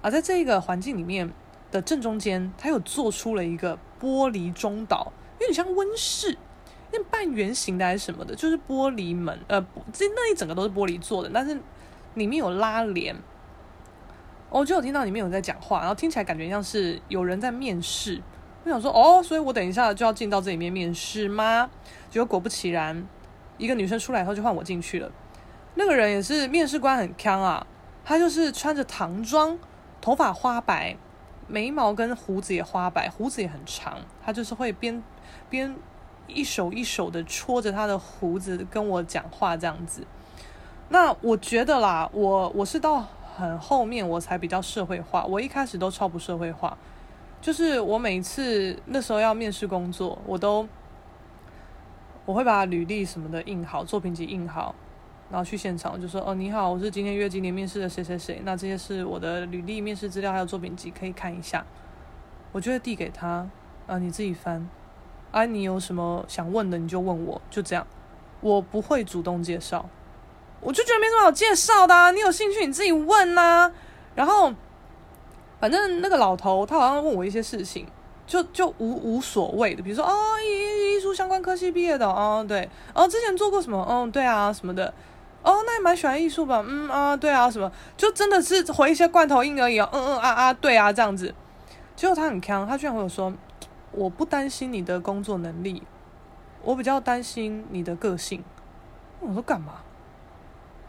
[0.00, 1.28] 而在这个环境里面
[1.72, 6.36] 的正中间，它又做出了一个玻璃中岛，有点像温室，
[6.92, 9.60] 那半圆形的还是什么的，就是玻璃门，呃，
[9.92, 11.58] 这那一整个都是玻璃做的，但是
[12.14, 13.16] 里面有拉帘。
[14.50, 18.22] 我就有听到里面有在讲话，然后听起来感觉像是有人在面试。
[18.64, 21.68] 我想说，哦，所以我等一下就要进到这里面面试吗？
[22.10, 23.06] 结果果不其然，
[23.58, 25.12] 一个女生出来以后就换我进去了。
[25.74, 27.66] 那个人也是面试官很锵啊，
[28.04, 29.58] 他就是穿着唐装，
[30.00, 30.96] 头发花白，
[31.46, 33.98] 眉毛跟胡子也花白，胡子也很长。
[34.24, 35.02] 他就是会边
[35.50, 35.76] 边
[36.26, 40.06] 一手一手的戳着他的胡子跟我讲话这样子。
[40.88, 43.04] 那我觉得啦，我我是到
[43.36, 46.78] 很后面我才比较社会化，我一开始都超不社会化。
[47.44, 50.66] 就是我每一次那时候要面试工作，我都
[52.24, 54.74] 我会把履历什么的印好，作品集印好。
[55.30, 58.40] 然后去现场就说：“哦，你好，我是今天约今天面试的谁谁谁。
[58.46, 61.62] 那这些是我的履历、面试资料还有作品集，可以看一下。
[62.52, 63.46] 我就会递给他，
[63.86, 64.66] 啊，你自己翻。
[65.30, 67.86] 啊，你有什么想问的你就问我，就这样。
[68.40, 69.84] 我不会主动介绍，
[70.62, 72.10] 我就觉得没什么好介绍的啊。
[72.10, 73.70] 你有兴趣你自己问呐。
[74.14, 74.54] 然后，
[75.60, 77.86] 反正那个老头他好像问我一些事情，
[78.26, 84.92] 就就无无所谓的，比如说哦，艺艺术相关科系毕业的，哦，对，哦，之前做过什么，嗯，对啊，什么的。”
[85.44, 86.64] 哦，那你蛮喜欢艺术吧？
[86.66, 89.86] 嗯啊，对啊，什么就真的是回一些罐头音而已哦。
[89.92, 91.34] 嗯嗯啊啊，对啊，这样子。
[91.94, 93.30] 结果他很锵，他居然会有说
[93.92, 95.82] ：“我不担心你的工作能力，
[96.62, 98.42] 我比较担心你的个性。”
[99.20, 99.74] 我说干嘛？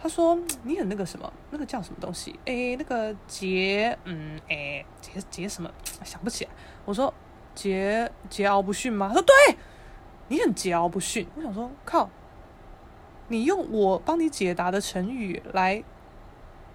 [0.05, 2.39] 他说你很那个什么，那个叫什么东西？
[2.45, 5.71] 诶，那个桀，嗯，诶，桀桀什么？
[6.03, 6.51] 想不起来。
[6.85, 7.11] 我说
[7.55, 9.07] 桀桀骜不驯吗？
[9.07, 9.57] 他说对，
[10.27, 11.25] 你很桀骜不驯。
[11.35, 12.07] 我想说靠。
[13.29, 15.83] 你用我帮你解答的成语来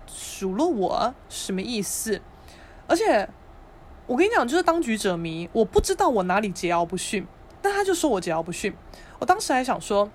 [0.08, 2.20] 数落我，什么意思？
[2.88, 3.28] 而且
[4.08, 7.24] 我跟你讲，就是当局者迷，我不知道我哪里桀骜不驯，
[7.62, 8.74] 但他就说我桀骜不驯。
[9.20, 10.10] 我当时还想说，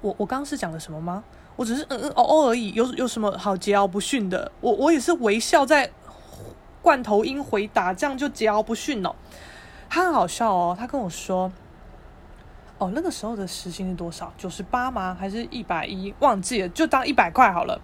[0.00, 1.22] 我我刚刚是讲了什么吗？
[1.56, 4.50] 我只是嗯嗯哦哦而已，有有什么好桀骜不驯的？
[4.60, 5.90] 我我也是微笑在
[6.80, 9.14] 罐头音回答，这样就桀骜不驯哦。
[9.88, 11.52] 他很好笑哦，他跟我说。
[12.78, 14.32] 哦，那个时候的时薪是多少？
[14.36, 15.16] 九十八吗？
[15.16, 16.12] 还是一百一？
[16.18, 17.80] 忘记了，就当一百块好了。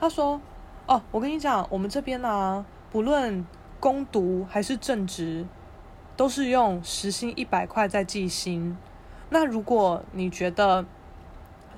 [0.00, 0.40] 他说
[0.88, 3.44] ：“哦，我跟你讲，我们这边呢、不论
[3.78, 5.44] 攻读还是正职，
[6.16, 8.74] 都是用时薪一百块在计薪。
[9.28, 10.86] 那如果你觉得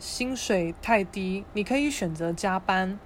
[0.00, 2.98] 薪水太低，你可以选择加班。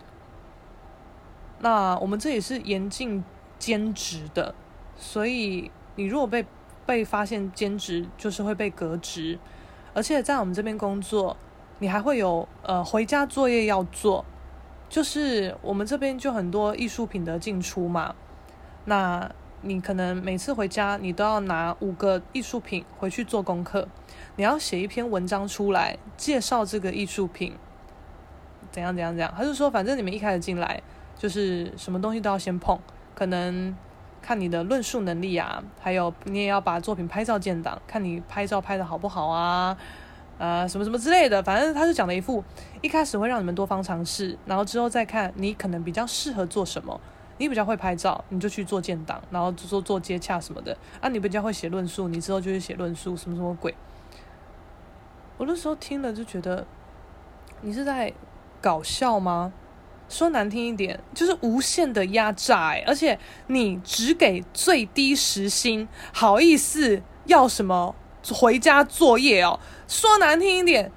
[1.59, 3.23] 那我们这里是严禁
[3.59, 4.55] 兼职的，
[4.97, 6.47] 所以你如果被
[6.87, 9.39] 被发现兼职，就是会被革职，
[9.93, 11.37] 而且在我们这边工作，
[11.81, 14.25] 你还会有呃回家作业要做，
[14.89, 18.15] 就是我们这边就很多艺术品的进出嘛，
[18.85, 19.31] 那
[19.65, 23.89] 你可能每次回家，你都要拿五个艺术品回去做功课，
[24.37, 27.55] 你要写一篇文章出来介绍这个艺术品，
[28.71, 30.83] 怎样怎样怎样，他就说反正你们一开始进来
[31.17, 32.79] 就是什么东西都要先碰，
[33.15, 33.75] 可能。
[34.27, 39.77] 看你的论述能力啊，还有你也要把作品拍照建档，看你拍照拍得好不好啊，
[40.39, 42.43] 呃，什么什么之类的，反正他就讲了一副，
[42.81, 46.99] 一开始会让你们多方尝试，然后之后再看你可能比较适合做什么，
[47.45, 53.75] 你比较会拍照，你就去做建档，然后做做接洽什么的，啊，你比较会写论述，你之后就去写论述，什么什么鬼，
[55.37, 56.67] 我那时候听了就觉得，
[57.61, 58.11] 你是在
[58.63, 59.53] 搞笑吗？
[60.09, 63.19] 说难听一点，就是无限的压榨，而且
[63.49, 67.95] 你只给最低时薪，好意思要什么
[68.33, 69.61] 回家作业哦？
[69.87, 70.91] 说难听一点，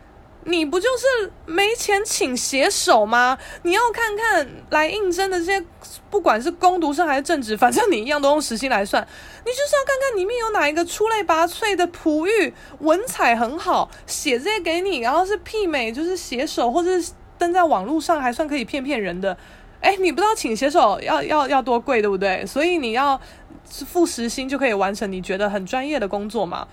[0.45, 3.37] 你不就是没钱请写手吗？
[3.63, 5.65] 你要看看来应征的这些，
[6.09, 9.05] 不管是工读生还是正职，反正你一样都用时薪来算，
[9.45, 17.11] 你就是要看看里面有哪一个出类拔萃的璞玉，文采很好，写这些给你，然后是媲美就是写手或者是。
[17.39, 19.37] 登在网络上还算可以骗骗人的，
[19.79, 22.43] 哎，你不知道请写手要要要多贵，对不对？
[22.47, 23.21] 所以你要
[23.63, 26.67] 付时薪就可以完成你觉得很专业的工作嘛？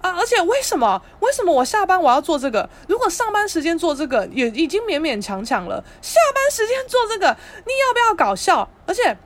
[0.00, 1.00] 啊，而且为什么？
[1.20, 2.68] 为什么我下班我要做这个？
[2.88, 7.36] 如果上班时间做这个也已经勉勉强强了，下班时间做这个，
[7.66, 8.68] 你要不要搞笑？
[8.86, 9.16] 而且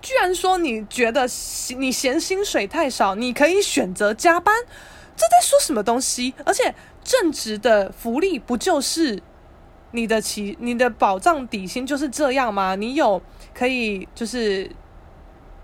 [0.00, 1.28] 居然说你觉得
[1.76, 4.54] 你嫌薪水太少，你可以选择加班，
[5.16, 6.34] 这在说什么东西？
[6.44, 9.22] 而且正职的福利不就是？
[9.90, 12.74] 你的起你的保障底薪就是这样吗？
[12.74, 13.22] 你有
[13.54, 14.70] 可以就是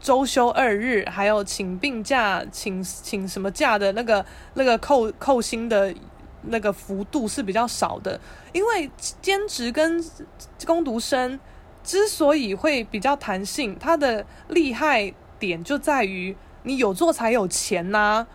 [0.05, 5.95] 周休二日，还有请病假、请请什么假的那个那个扣扣薪的
[6.43, 8.21] 那个幅度是比较少的。
[8.53, 8.91] 因为
[9.23, 10.05] 兼职跟
[10.67, 11.41] 工读生
[11.83, 18.27] 之所以会比较弹性，它的厉害点就在于你有做才有钱呐、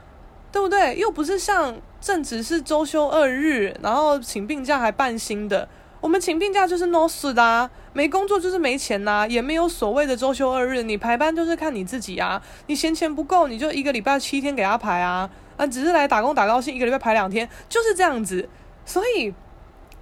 [0.51, 0.97] 对不对？
[0.97, 5.69] 又不是像正职是周休二日，然后请病假还半薪的。
[6.01, 18.47] 我们请病假就是 no 事的啊，没工作就是没钱呐、也没有所谓的周休二日，你排班就是看你自己啊，你嫌钱不够，你就一个礼拜七天给他排啊，啊，只是来打工打高兴，一个礼拜排两天，就是这样子。
[18.85, 19.33] 所以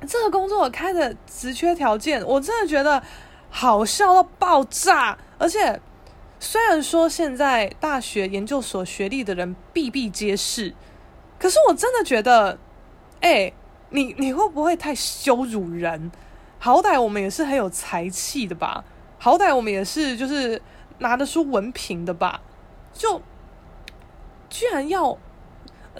[0.07, 3.01] 这个工作我开的职缺条件，我真的觉得
[3.49, 5.17] 好笑到爆炸。
[5.39, 5.81] 而且
[6.39, 10.75] 虽然说现在大学研究所学历的人比比皆是，
[11.39, 12.59] 可是我真的觉得，
[13.21, 13.51] 哎、
[13.89, 16.11] 你你会不会太羞辱人？
[16.59, 18.83] 好歹我们也是很有才气的吧？
[19.19, 20.61] 好歹我们也是就是
[20.99, 22.41] 拿得出文凭的吧？
[22.91, 23.21] 就
[24.49, 25.17] 居然要，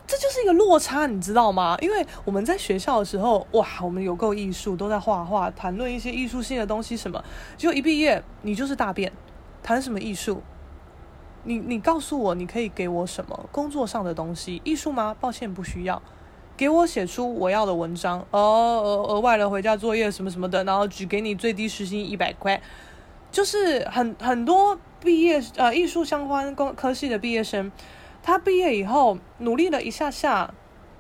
[0.06, 1.78] 这就是一个落差，你知道吗？
[1.80, 7.24] 因为我们在学校的时候，哇，我们有够艺术，都在画画，谈论一些艺术性的东西什么。
[7.56, 9.12] 就一毕业，你就是大便，
[9.62, 10.42] 谈什么艺术？
[11.44, 14.62] 你你告诉我，你可以给我什么工作上的东西？
[14.66, 15.16] 艺术吗？
[15.20, 16.02] 抱歉，不需要。
[16.58, 22.60] 给我写出我要的文章哦，额外的回家作业什么什么的，然后只给你最低时薪一百块，
[23.32, 27.72] 就是很很多毕业呃艺术相关工科系的毕业生，
[28.24, 30.52] 他毕业以后努力了一下下，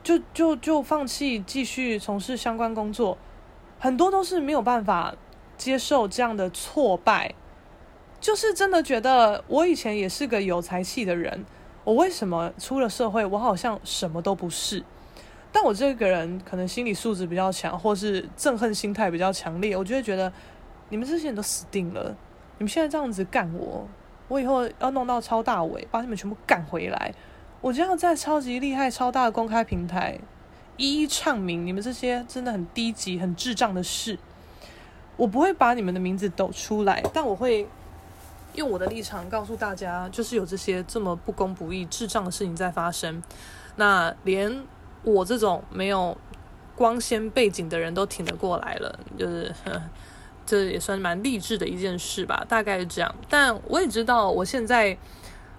[0.03, 3.17] 就就就放弃继续从事相关工作，
[3.79, 5.15] 很多都是没有办法
[5.57, 7.33] 接受这样的挫败，
[8.21, 11.43] 就是真的觉得我以前也是个有才气的人，
[11.83, 14.83] 我为什么出了社会我好像什么都不是？
[15.51, 20.31] 但我这个人可能心理素质比较强，或是憎恨心态比较强烈，我就会觉得
[20.89, 22.15] 你们这些人都死定了。
[22.59, 23.87] 你们现在这样子干我，
[24.27, 27.13] 我以后要弄到超大尾，把你们全部赶回来。
[27.61, 30.19] 我就要在超级厉害、超大的公开平台
[30.75, 34.19] 一一唱名你们这些真的很低级、很智障的事。
[35.15, 37.67] 我不会把你们的名字抖出来，但我会
[38.53, 43.23] 用我的立场告诉大家，就是有这些这么不公不义、智障的事情在发生。
[43.77, 44.63] 那连。
[45.03, 46.17] 我这种没有
[46.75, 49.53] 光鲜背景的人都挺得过来了，就是
[50.45, 53.15] 这也算蛮励志的一件事吧，大概是这样。
[53.29, 54.97] 但我也知道我现在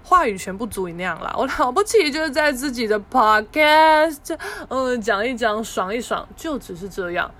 [0.05, 7.30] 话语权不足以那样啦， 我了不起就是在自己的 podcast，嗯，讲一讲，爽一爽，就只是这样。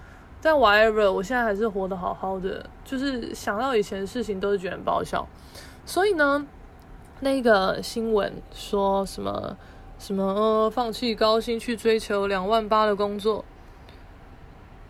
[0.41, 5.27] 但 whatever，我现在还是活得好好的，就是想到以前的事情都是觉得很爆笑。
[5.87, 6.47] 所以呢，
[7.21, 9.57] 那个新闻说什么？
[9.99, 10.25] 什么？
[10.25, 13.45] 呃，放弃高薪去追求两万八的工作，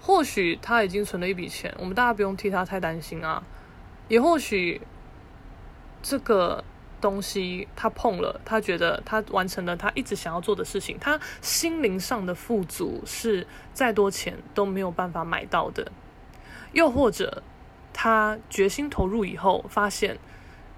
[0.00, 3.42] 或许他已经存了一笔钱，我们大家不用替他太担心啊。
[4.08, 4.80] 也或许
[6.02, 6.62] 这个
[7.00, 15.90] 东西他碰了，他觉得他完成了他一直想要做的事情，他心灵上的富足是再多钱都没有办法买到的。
[16.72, 17.42] 又或者
[17.92, 20.18] 他决心投入以后，发现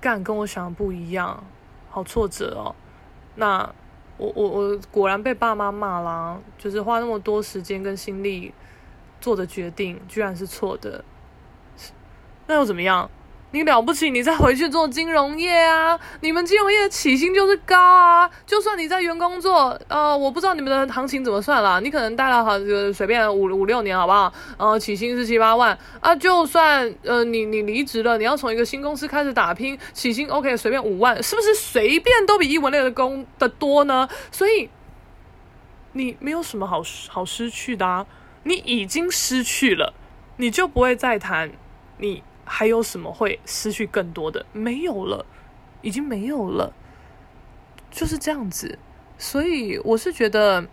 [0.00, 1.44] 干跟我想的不一样，
[1.88, 2.74] 好挫折哦。
[3.34, 3.72] 那
[4.20, 8.52] 我我我果然被爸妈骂啦，就是花那么多时间跟心力
[9.18, 11.02] 做的决定，居然是错的。
[12.46, 13.10] 那又怎么样？
[13.52, 15.98] 你了不起，你再回去做金融业啊！
[16.22, 18.30] 你们金融业起薪就是高啊！
[18.46, 21.80] 就算你在原工作，呃，我不知道你们的行情怎么算啦。
[21.80, 24.32] 你可能待了好这个随便五五六年，好不好？
[24.56, 26.14] 呃，起薪是七八万啊。
[26.14, 34.08] 就算呃你你离职了，你要从一个新公司开始打拼，起薪 OK 随便五万，是不是随便都比艺文类的工的多呢？
[34.30, 34.70] 所以
[35.94, 38.06] 你没有什么好好失去的啊！
[38.44, 39.92] 你已经失去了，
[40.36, 41.50] 你就不会再谈
[41.98, 42.22] 你。
[42.52, 44.44] 还有什么会失去更多的？
[44.52, 45.24] 没有了，
[45.82, 46.72] 已经没有了，
[47.92, 48.76] 就是这样子。
[49.16, 50.66] 所以我是觉得，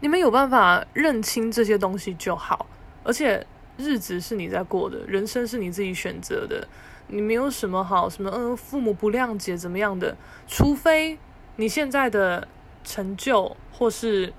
[0.00, 2.66] 你们有办法认清这些东西就好。
[3.04, 6.66] 而且日子是你在过的，人生是你自己选择的，
[7.08, 10.16] 你没有什么好什么嗯，父母不谅解怎么样的。
[10.46, 11.18] 除非
[11.56, 12.48] 你现在的
[12.82, 14.32] 成就或是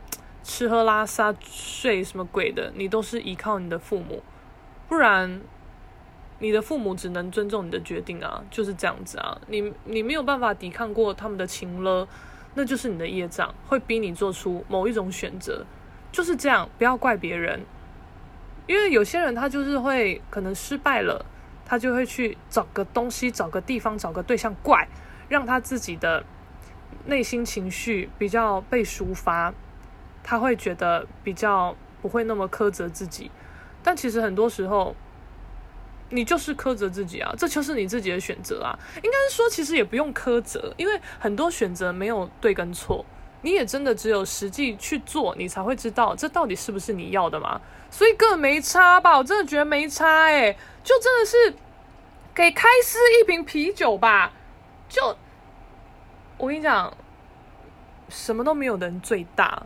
[0.43, 4.23] 吃喝拉撒睡什么鬼的，你都是依靠你的父母，
[4.87, 5.39] 不然。
[6.41, 9.37] 你的父母只能尊重你的决定啊，就是这样子啊。
[9.47, 12.07] 你你没有办法抵抗过他们的情勒，
[12.55, 15.65] 那就是你的业障，会逼你做出某一种选择，
[16.13, 16.69] 就是这样。
[16.77, 17.59] 不要怪别人，
[18.67, 21.25] 因为有些人他就是会可能失败了，
[21.65, 24.87] 他就会去找个东西、找个地方、找个对象怪，
[25.27, 26.23] 让他自己的
[27.05, 29.53] 内心情绪比较被抒发，
[30.23, 33.29] 他会觉得比较不会那么苛责自己。
[33.83, 34.95] 但其实很多时候。
[36.11, 38.73] 你就是苛责自己啊，这就是你自己的选择啊。
[39.03, 43.05] 应该说，其实也不用苛责，因为很多选择没有对跟错，
[43.43, 47.61] 你也真的只有实际去做，你才会知道这到底是不是你要的嘛。
[47.91, 49.15] 所以根本没差吧？
[49.15, 51.53] 我真的觉得没差欸，就真的是
[52.33, 54.31] 给开司一瓶啤酒吧。
[54.87, 55.15] 就
[56.39, 56.91] 我跟你讲，
[58.09, 59.61] 什么都没有的人最大，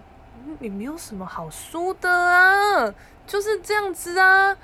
[0.59, 2.93] 你没有什么好输的啊，
[3.25, 4.57] 就是这样子啊。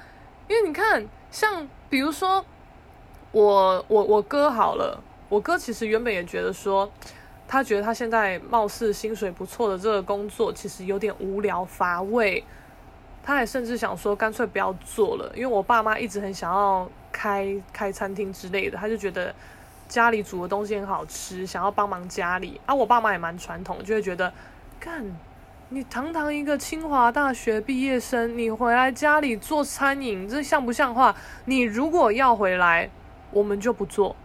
[0.49, 1.07] 因为你看。
[1.31, 2.43] 像比如说，
[3.31, 6.91] 我我我哥好了，我哥其实原本也觉得说，
[7.47, 12.43] 他觉得他现在貌似薪水不错的这个工作，其实有点无聊乏味。
[13.21, 19.35] 他还甚至想说，干脆不要做了，因为我爸妈一直很想要开开餐厅之类的，他就觉得
[19.87, 22.59] 家里煮的东西很好吃，想要帮忙家里。
[22.65, 24.33] 啊，我爸妈也蛮传统，就会觉得
[24.79, 25.05] 干。
[25.71, 31.15] 你堂堂一个清华大学毕业生，你回来家里做餐饮，这像不像话？
[31.45, 32.89] 你如果要回来，
[33.29, 34.15] 我们就不做。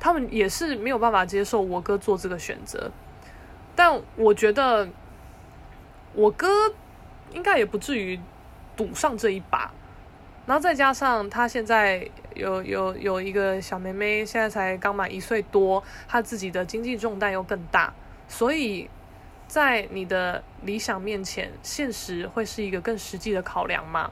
[0.00, 2.90] 他们也是没有办法接受我哥做这个选择，
[3.76, 4.88] 但我觉得
[6.14, 6.48] 我哥
[7.32, 8.18] 应该也不至于
[8.74, 9.70] 赌上这一把。
[10.46, 17.92] 然后再加上他现在有有有一个小妹妹，现在才刚满一岁多，他自己的经济重担又更大，
[18.28, 18.88] 所以。
[19.46, 24.10] 在你的理想面前，现实会是一个更实际的考量吗？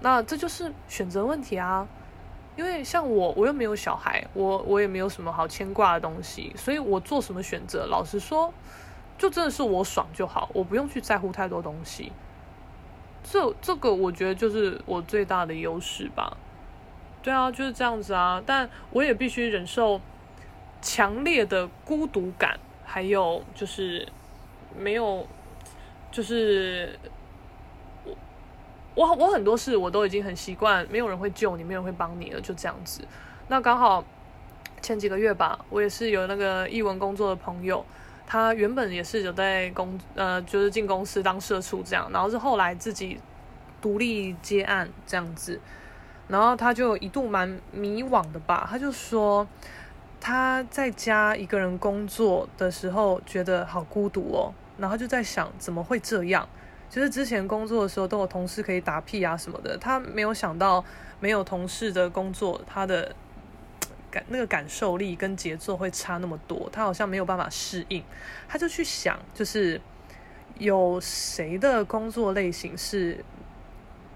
[0.00, 1.86] 那这就是选择问题啊。
[2.56, 8.52] 因为像我，我又没有小孩，我我也没有什么好牵挂的东西，所以我做什么选择，老实说，
[9.16, 12.12] 就真的是我爽就好，我不用去在乎太多东西。
[13.22, 16.36] 这这个我觉得就是我最大的优势吧。
[17.22, 18.42] 对啊，就是这样子啊。
[18.44, 20.00] 但我也必须忍受
[20.82, 22.58] 强烈的孤独感。
[22.92, 24.04] 还有就是
[24.76, 25.24] 没有，
[26.10, 26.98] 就是
[28.04, 28.16] 我
[28.96, 33.06] 我我很多事我都已经很习惯，没有人会救你，没有人会帮你了，就这样子。
[33.46, 34.04] 那刚好
[34.82, 37.86] 前几个月吧，我也是有那个译文工作的朋友，
[38.26, 43.20] 他原本也是有在公呃，就是进公司当社畜这样，然后是后来自己
[43.80, 45.60] 独立接案这样子，
[46.26, 49.46] 然后他就一度蛮迷惘的吧，他就说。
[50.20, 56.46] 他在家一个人工作的时候，觉得好孤独哦，然后就在想怎么会这样？
[56.90, 60.84] 就是之前工作的时候都有同事可以打屁啊什么的，他没有想到
[61.20, 63.14] 没有同事的工作，他的
[64.10, 68.02] 感那个感受力跟节奏会差那么多，他好像没有办法适应。
[68.48, 69.80] 他就去想，就是
[70.58, 73.24] 有谁的工作类型是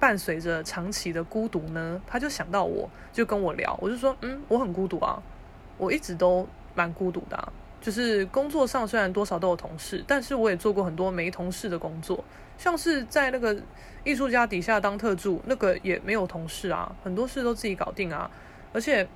[0.01, 2.03] 伴随着长期的孤独呢？
[2.07, 5.23] 他就想到我，就跟我聊，我就说，嗯，我很孤独啊。
[5.77, 12.25] 我一直都蛮孤独的，就是工作上虽然多少都有同事，但是我也做过很多没同事的工作，
[12.57, 13.57] 像是在那个
[14.05, 18.31] 艺术家底下当特助，那个也没有同事啊，很多事都自己搞定啊。
[18.73, 19.07] 而且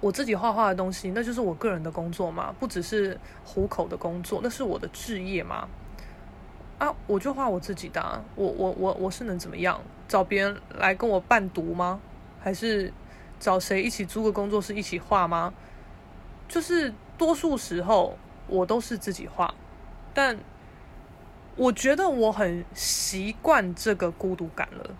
[0.00, 5.68] 我自己画画的东西，那就是我个人的工作嘛，不只是糊口的工作，那是我的志业嘛。
[6.78, 9.80] 啊，我就画我自己的，我我我我是能怎么样？
[10.06, 12.00] 找别人来跟我伴读吗？
[12.40, 12.92] 还是
[13.40, 15.52] 找谁一起租个工作室一起画吗？
[16.48, 18.16] 就是多数时候
[18.46, 19.54] 我都是自己画，
[20.14, 20.38] 但
[21.56, 24.90] 我觉得我很习惯这个孤独感了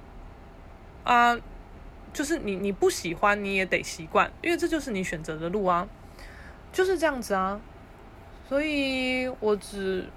[1.04, 1.38] 啊。
[2.10, 5.86] 就是你你不喜欢你也得习惯，因为这就是你选择的路啊，
[6.72, 7.60] 就是这样子啊。
[8.48, 10.08] 所以我只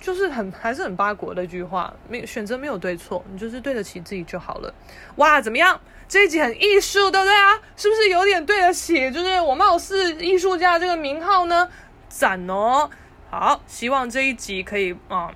[0.00, 4.74] 就是很还是很八国的一句话，没选择没有对错，你就是对得起自己就好了。
[5.16, 5.80] 哇，怎么样？
[6.08, 7.54] 这一集很艺术，对不对啊？
[7.76, 11.68] 是不是有点对得起就是我貌似艺术家这个名号呢？
[12.08, 12.88] 赞哦！
[13.30, 15.30] 好，希望这一集可以啊。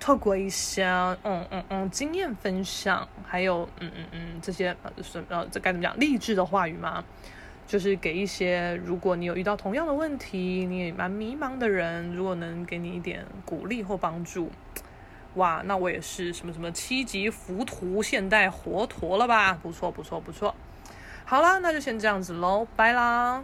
[0.00, 0.84] 透过一些
[1.22, 7.04] 嗯嗯嗯经验分享，还有嗯嗯嗯这些呃是呃这该怎么讲励志的话语吗？
[7.66, 14.50] 就是给一些如果你有遇到同样的问题，你也蛮迷茫的人，如果能给你一点鼓励或帮助，
[15.34, 19.58] 哇，那我也是什么什么七级浮屠现代活陀了吧？
[19.62, 20.54] 不错不错不错。
[21.24, 23.42] 好啦，那就先这样子喽，拜啦。